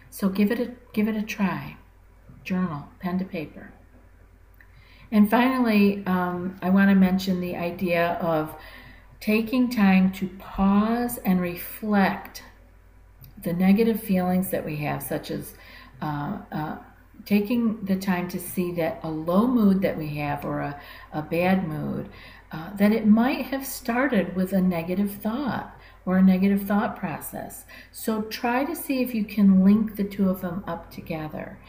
So 0.09 0.29
give 0.29 0.51
it 0.51 0.59
a 0.59 0.71
give 0.93 1.07
it 1.07 1.15
a 1.15 1.21
try. 1.21 1.77
Journal, 2.43 2.89
pen 2.99 3.19
to 3.19 3.25
paper. 3.25 3.71
And 5.11 5.29
finally, 5.29 6.03
um, 6.05 6.57
I 6.61 6.69
want 6.69 6.89
to 6.89 6.95
mention 6.95 7.41
the 7.41 7.55
idea 7.55 8.13
of 8.21 8.55
taking 9.19 9.69
time 9.69 10.11
to 10.13 10.27
pause 10.39 11.17
and 11.19 11.41
reflect 11.41 12.43
the 13.43 13.53
negative 13.53 14.01
feelings 14.01 14.49
that 14.49 14.65
we 14.65 14.77
have, 14.77 15.01
such 15.01 15.31
as 15.31 15.53
uh, 16.01 16.37
uh, 16.51 16.77
taking 17.25 17.83
the 17.85 17.95
time 17.95 18.27
to 18.29 18.39
see 18.39 18.71
that 18.73 18.99
a 19.03 19.09
low 19.09 19.47
mood 19.47 19.81
that 19.81 19.97
we 19.97 20.07
have 20.15 20.45
or 20.45 20.59
a, 20.59 20.81
a 21.11 21.21
bad 21.21 21.67
mood, 21.67 22.09
uh, 22.51 22.73
that 22.75 22.91
it 22.91 23.05
might 23.05 23.45
have 23.45 23.65
started 23.65 24.35
with 24.35 24.53
a 24.53 24.61
negative 24.61 25.11
thought 25.11 25.75
or 26.05 26.17
a 26.17 26.23
negative 26.23 26.63
thought 26.63 26.95
process. 26.95 27.65
So 27.91 28.23
try 28.23 28.63
to 28.65 28.75
see 28.75 29.01
if 29.01 29.13
you 29.13 29.23
can 29.25 29.63
link 29.63 29.95
the 29.95 30.03
two 30.03 30.29
of 30.29 30.41
them 30.41 30.63
up 30.65 30.91
together. 30.91 31.59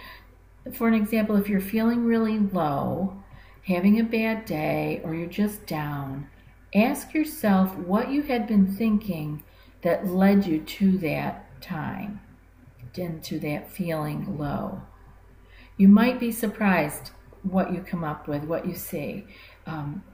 For 0.72 0.88
an 0.88 0.94
example, 0.94 1.36
if 1.36 1.48
you're 1.48 1.60
feeling 1.60 2.04
really 2.06 2.38
low, 2.38 3.22
having 3.66 4.00
a 4.00 4.04
bad 4.04 4.44
day, 4.44 5.00
or 5.04 5.14
you're 5.14 5.28
just 5.28 5.66
down, 5.66 6.28
ask 6.74 7.12
yourself 7.12 7.76
what 7.76 8.10
you 8.10 8.22
had 8.22 8.46
been 8.46 8.66
thinking 8.66 9.42
that 9.82 10.06
led 10.06 10.46
you 10.46 10.60
to 10.60 10.98
that 10.98 11.60
time. 11.60 12.20
into 12.96 13.38
that 13.38 13.70
feeling 13.70 14.38
low. 14.38 14.82
You 15.80 15.88
might 15.88 16.20
be 16.20 16.30
surprised 16.30 17.10
what 17.42 17.72
you 17.72 17.80
come 17.80 18.04
up 18.04 18.28
with, 18.28 18.44
what 18.44 18.66
you 18.66 18.74
see. 18.74 19.24
Um, 19.66 20.04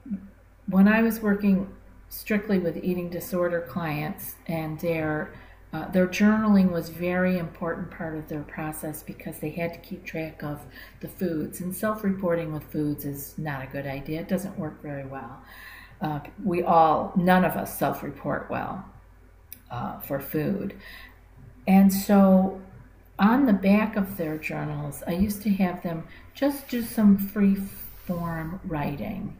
when 0.69 0.87
I 0.87 1.01
was 1.01 1.19
working 1.19 1.69
strictly 2.07 2.57
with 2.57 2.77
eating 2.77 3.09
disorder 3.09 3.59
clients, 3.59 4.37
and 4.45 4.79
their 4.79 5.33
uh, 5.73 5.89
their 5.91 6.07
journaling 6.07 6.71
was 6.71 6.87
very 6.87 7.37
important 7.37 7.91
part 7.91 8.15
of 8.15 8.29
their 8.29 8.43
process 8.43 9.03
because 9.03 9.39
they 9.39 9.49
had 9.49 9.73
to 9.73 9.79
keep 9.81 10.05
track 10.05 10.41
of 10.41 10.61
the 11.01 11.09
foods. 11.09 11.59
And 11.59 11.75
self-reporting 11.75 12.53
with 12.53 12.63
foods 12.63 13.03
is 13.03 13.37
not 13.37 13.61
a 13.61 13.67
good 13.67 13.85
idea. 13.85 14.21
It 14.21 14.29
doesn't 14.29 14.57
work 14.57 14.81
very 14.81 15.05
well. 15.05 15.41
Uh, 15.99 16.21
we 16.45 16.63
all, 16.63 17.11
none 17.17 17.43
of 17.43 17.57
us, 17.57 17.77
self-report 17.77 18.47
well 18.49 18.85
uh, 19.69 19.99
for 19.99 20.21
food, 20.21 20.75
and 21.67 21.91
so 21.91 22.61
on 23.19 23.45
the 23.45 23.53
back 23.53 23.95
of 23.95 24.17
their 24.17 24.37
journals, 24.37 25.03
I 25.07 25.11
used 25.11 25.41
to 25.43 25.49
have 25.49 25.81
them 25.83 26.07
just 26.33 26.67
do 26.67 26.81
some 26.83 27.17
free 27.17 27.55
form 28.05 28.59
writing. 28.63 29.37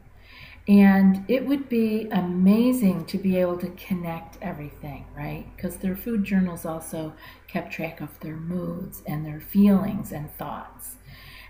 And 0.66 1.24
it 1.28 1.46
would 1.46 1.68
be 1.68 2.08
amazing 2.10 3.06
to 3.06 3.18
be 3.18 3.38
able 3.38 3.56
to 3.58 3.70
connect 3.70 4.36
everything, 4.42 5.06
right? 5.16 5.46
Because 5.56 5.76
their 5.76 5.96
food 5.96 6.24
journals 6.24 6.66
also 6.66 7.14
kept 7.46 7.72
track 7.72 8.00
of 8.00 8.20
their 8.20 8.36
moods 8.36 9.02
and 9.06 9.24
their 9.24 9.40
feelings 9.40 10.12
and 10.12 10.30
thoughts. 10.34 10.96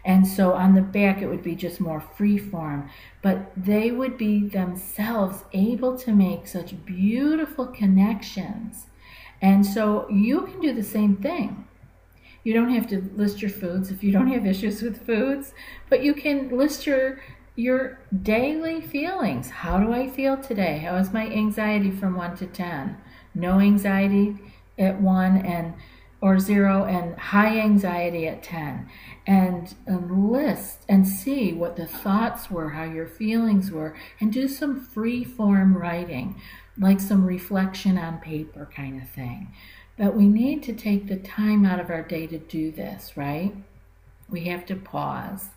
And 0.04 0.26
so 0.26 0.52
on 0.52 0.74
the 0.74 0.82
back, 0.82 1.20
it 1.20 1.26
would 1.26 1.42
be 1.42 1.56
just 1.56 1.80
more 1.80 2.00
free 2.00 2.38
form, 2.38 2.88
but 3.20 3.50
they 3.56 3.90
would 3.90 4.16
be 4.16 4.46
themselves 4.46 5.44
able 5.52 5.98
to 5.98 6.12
make 6.12 6.46
such 6.46 6.84
beautiful 6.84 7.66
connections. 7.66 8.86
And 9.42 9.66
so 9.66 10.08
you 10.08 10.42
can 10.42 10.60
do 10.60 10.72
the 10.72 10.84
same 10.84 11.16
thing. 11.16 11.67
You 12.48 12.54
don't 12.54 12.70
have 12.70 12.86
to 12.86 13.02
list 13.14 13.42
your 13.42 13.50
foods 13.50 13.90
if 13.90 14.02
you 14.02 14.10
don't 14.10 14.32
have 14.32 14.46
issues 14.46 14.80
with 14.80 15.04
foods, 15.04 15.52
but 15.90 16.02
you 16.02 16.14
can 16.14 16.48
list 16.48 16.86
your 16.86 17.20
your 17.56 18.00
daily 18.22 18.80
feelings. 18.80 19.50
How 19.50 19.78
do 19.78 19.92
I 19.92 20.08
feel 20.08 20.38
today? 20.38 20.78
How 20.78 20.96
is 20.96 21.12
my 21.12 21.26
anxiety 21.26 21.90
from 21.90 22.16
1 22.16 22.38
to 22.38 22.46
10? 22.46 22.96
No 23.34 23.60
anxiety 23.60 24.38
at 24.78 24.98
1 24.98 25.36
and 25.44 25.74
or 26.22 26.38
0 26.38 26.86
and 26.86 27.18
high 27.18 27.58
anxiety 27.58 28.26
at 28.26 28.42
10 28.42 28.88
and, 29.26 29.74
and 29.86 30.32
list 30.32 30.86
and 30.88 31.06
see 31.06 31.52
what 31.52 31.76
the 31.76 31.86
thoughts 31.86 32.50
were, 32.50 32.70
how 32.70 32.84
your 32.84 33.06
feelings 33.06 33.70
were 33.70 33.94
and 34.20 34.32
do 34.32 34.48
some 34.48 34.80
free 34.80 35.22
form 35.22 35.76
writing 35.76 36.40
like 36.80 37.00
some 37.00 37.26
reflection 37.26 37.98
on 37.98 38.18
paper 38.18 38.70
kind 38.74 39.02
of 39.02 39.08
thing. 39.10 39.52
But 39.98 40.14
we 40.14 40.28
need 40.28 40.62
to 40.64 40.72
take 40.72 41.08
the 41.08 41.16
time 41.16 41.64
out 41.64 41.80
of 41.80 41.90
our 41.90 42.02
day 42.02 42.26
to 42.28 42.38
do 42.38 42.70
this, 42.70 43.16
right? 43.16 43.54
We 44.28 44.44
have 44.44 44.64
to 44.66 44.76
pause. 44.76 45.48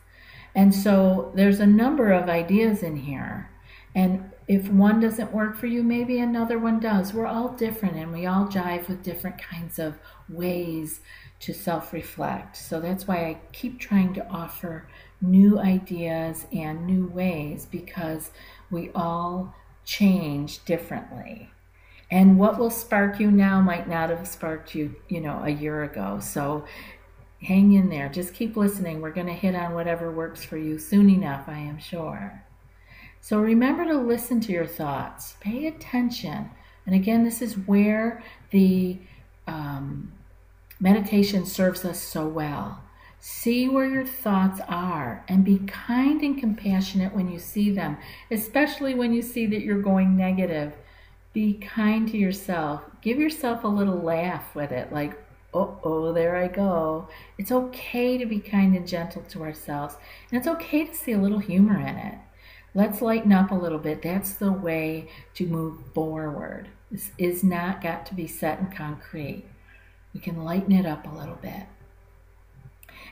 And 0.56 0.74
so 0.74 1.32
there's 1.36 1.60
a 1.60 1.68
number 1.68 2.12
of 2.12 2.28
ideas 2.28 2.84
in 2.84 2.98
here. 2.98 3.50
And 3.94 4.32
if 4.48 4.68
one 4.70 5.00
doesn't 5.00 5.32
work 5.32 5.56
for 5.56 5.68
you, 5.68 5.84
maybe 5.84 6.20
another 6.20 6.58
one 6.58 6.80
does. 6.80 7.14
We're 7.14 7.28
all 7.28 7.50
different 7.50 7.96
and 7.96 8.12
we 8.12 8.26
all 8.26 8.48
jive 8.48 8.88
with 8.88 9.04
different 9.04 9.42
kinds 9.42 9.80
of 9.80 10.00
ways 10.28 11.02
to 11.42 11.54
self 11.54 11.94
reflect. 11.94 12.58
So 12.58 12.80
that's 12.80 13.08
why 13.08 13.26
I 13.26 13.38
keep 13.52 13.80
trying 13.80 14.14
to 14.16 14.28
offer 14.28 14.88
new 15.22 15.60
ideas 15.60 16.46
and 16.52 16.86
new 16.86 17.08
ways 17.08 17.66
because 17.66 18.32
we 18.70 18.92
all 18.96 19.56
change 19.86 20.64
differently. 20.66 21.52
And 22.12 22.38
what 22.38 22.60
will 22.60 22.70
spark 22.70 23.20
you 23.20 23.32
now 23.32 23.62
might 23.62 23.88
not 23.88 24.10
have 24.10 24.28
sparked 24.28 24.76
you, 24.76 24.96
you 25.08 25.22
know, 25.22 25.42
a 25.44 25.50
year 25.50 25.84
ago. 25.84 26.20
So 26.22 26.66
hang 27.42 27.72
in 27.72 27.90
there. 27.90 28.10
Just 28.10 28.34
keep 28.34 28.58
listening. 28.58 29.02
We're 29.02 29.12
going 29.12 29.28
to 29.28 29.34
hit 29.34 29.56
on 29.56 29.74
whatever 29.74 30.12
works 30.12 30.44
for 30.44 30.58
you 30.58 30.78
soon 30.78 31.10
enough, 31.10 31.48
I 31.48 31.58
am 31.58 31.80
sure. 31.80 32.44
So 33.22 33.40
remember 33.40 33.86
to 33.86 33.98
listen 33.98 34.42
to 34.42 34.52
your 34.52 34.66
thoughts. 34.66 35.36
Pay 35.40 35.68
attention. 35.68 36.52
And 36.86 36.96
again, 36.96 37.24
this 37.24 37.42
is 37.42 37.54
where 37.54 38.22
the 38.50 39.00
um, 39.48 40.12
meditation 40.80 41.46
serves 41.46 41.86
us 41.86 42.02
so 42.02 42.28
well. 42.28 42.82
See 43.20 43.70
where 43.70 43.86
your 43.86 44.06
thoughts 44.06 44.60
are 44.68 45.24
and 45.28 45.46
be 45.46 45.60
kind 45.60 46.22
and 46.22 46.38
compassionate 46.38 47.14
when 47.14 47.32
you 47.32 47.38
see 47.38 47.72
them, 47.72 47.98
especially 48.32 48.96
when 48.96 49.14
you 49.14 49.22
see 49.22 49.46
that 49.46 49.62
you're 49.62 49.82
going 49.82 50.18
negative. 50.18 50.74
Be 51.34 51.54
kind 51.54 52.08
to 52.10 52.18
yourself. 52.18 52.82
Give 53.02 53.18
yourself 53.18 53.64
a 53.64 53.68
little 53.68 54.02
laugh 54.02 54.54
with 54.54 54.72
it, 54.72 54.92
like, 54.92 55.18
oh, 55.54 55.80
oh, 55.84 56.14
there 56.14 56.36
I 56.36 56.48
go. 56.48 57.08
It's 57.38 57.52
okay 57.52 58.18
to 58.18 58.26
be 58.26 58.40
kind 58.40 58.76
and 58.76 58.88
gentle 58.88 59.24
to 59.30 59.44
ourselves, 59.44 59.96
and 60.30 60.38
it's 60.38 60.48
okay 60.48 60.86
to 60.86 60.94
see 60.94 61.14
a 61.14 61.18
little 61.18 61.40
humor 61.40 61.80
in 61.80 61.96
it. 61.96 62.16
Let's 62.74 63.02
lighten 63.02 63.34
up 63.34 63.52
a 63.52 63.56
little 63.56 63.80
bit. 63.80 64.02
That's 64.02 64.34
the 64.34 64.52
way 64.52 65.10
to 65.36 65.46
move 65.46 65.80
forward. 65.94 66.70
This 66.90 67.12
is 67.18 67.44
not 67.44 67.82
got 67.82 68.06
to 68.08 68.14
be 68.14 68.28
set 68.28 68.60
in 68.60 68.68
concrete. 68.68 69.46
We 70.14 70.20
can 70.20 70.44
lighten 70.44 70.74
it 70.74 70.86
up 70.86 71.06
a 71.06 71.18
little 71.18 71.36
bit. 71.36 71.64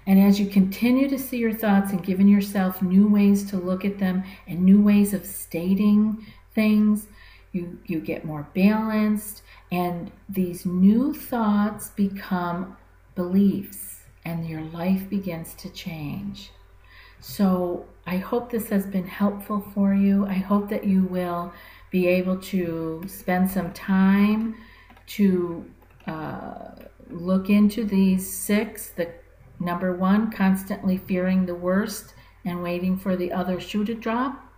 And 0.05 0.19
as 0.19 0.39
you 0.39 0.47
continue 0.47 1.09
to 1.09 1.19
see 1.19 1.37
your 1.37 1.53
thoughts 1.53 1.91
and 1.91 2.03
giving 2.03 2.27
yourself 2.27 2.81
new 2.81 3.07
ways 3.07 3.49
to 3.51 3.57
look 3.57 3.85
at 3.85 3.99
them 3.99 4.23
and 4.47 4.63
new 4.63 4.81
ways 4.81 5.13
of 5.13 5.25
stating 5.25 6.25
things, 6.55 7.07
you, 7.51 7.79
you 7.85 7.99
get 7.99 8.25
more 8.25 8.47
balanced, 8.53 9.41
and 9.71 10.11
these 10.27 10.65
new 10.65 11.13
thoughts 11.13 11.89
become 11.89 12.77
beliefs, 13.15 14.03
and 14.25 14.47
your 14.47 14.61
life 14.61 15.09
begins 15.09 15.53
to 15.55 15.69
change. 15.69 16.51
So, 17.21 17.85
I 18.05 18.17
hope 18.17 18.49
this 18.49 18.69
has 18.69 18.85
been 18.85 19.07
helpful 19.07 19.61
for 19.73 19.93
you. 19.93 20.25
I 20.25 20.33
hope 20.33 20.69
that 20.69 20.85
you 20.85 21.03
will 21.03 21.53
be 21.91 22.07
able 22.07 22.37
to 22.37 23.03
spend 23.07 23.49
some 23.51 23.73
time 23.73 24.55
to 25.07 25.69
uh, 26.07 26.71
look 27.09 27.49
into 27.49 27.83
these 27.83 28.31
six. 28.31 28.89
The 28.89 29.09
number 29.59 29.93
one, 29.95 30.31
constantly 30.31 30.97
fearing 30.97 31.45
the 31.45 31.55
worst 31.55 32.13
and 32.45 32.63
waiting 32.63 32.97
for 32.97 33.15
the 33.15 33.31
other 33.31 33.59
shoe 33.59 33.83
to 33.85 33.93
drop. 33.93 34.48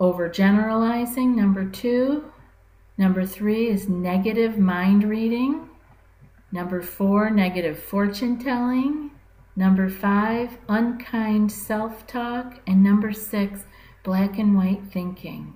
Overgeneralizing, 0.00 1.34
number 1.34 1.64
two. 1.64 2.30
Number 2.96 3.26
three 3.26 3.68
is 3.68 3.88
negative 3.88 4.58
mind 4.58 5.04
reading. 5.04 5.68
Number 6.52 6.80
four, 6.82 7.30
negative 7.30 7.78
fortune 7.78 8.38
telling. 8.38 9.10
Number 9.56 9.88
five, 9.88 10.58
unkind 10.68 11.50
self 11.50 12.06
talk. 12.06 12.60
And 12.66 12.82
number 12.82 13.12
six, 13.12 13.64
black 14.04 14.38
and 14.38 14.56
white 14.56 14.82
thinking. 14.92 15.54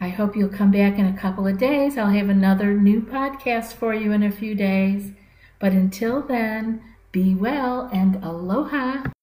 I 0.00 0.08
hope 0.08 0.36
you'll 0.36 0.48
come 0.48 0.70
back 0.70 0.98
in 0.98 1.06
a 1.06 1.18
couple 1.18 1.46
of 1.46 1.58
days. 1.58 1.98
I'll 1.98 2.08
have 2.08 2.28
another 2.28 2.74
new 2.74 3.00
podcast 3.00 3.72
for 3.72 3.94
you 3.94 4.12
in 4.12 4.22
a 4.22 4.30
few 4.30 4.54
days. 4.54 5.12
But 5.58 5.72
until 5.72 6.22
then, 6.22 6.82
be 7.10 7.34
well 7.34 7.88
and 7.92 8.22
aloha. 8.22 9.13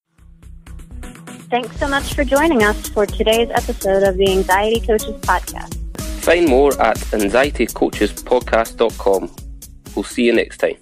Thanks 1.51 1.77
so 1.77 1.87
much 1.89 2.13
for 2.13 2.23
joining 2.23 2.63
us 2.63 2.87
for 2.87 3.05
today's 3.05 3.49
episode 3.49 4.03
of 4.03 4.15
the 4.15 4.31
Anxiety 4.31 4.79
Coaches 4.79 5.19
Podcast. 5.19 5.75
Find 6.23 6.47
more 6.47 6.71
at 6.81 6.95
anxietycoachespodcast.com. 6.97 9.35
We'll 9.93 10.03
see 10.03 10.23
you 10.23 10.33
next 10.33 10.59
time. 10.59 10.77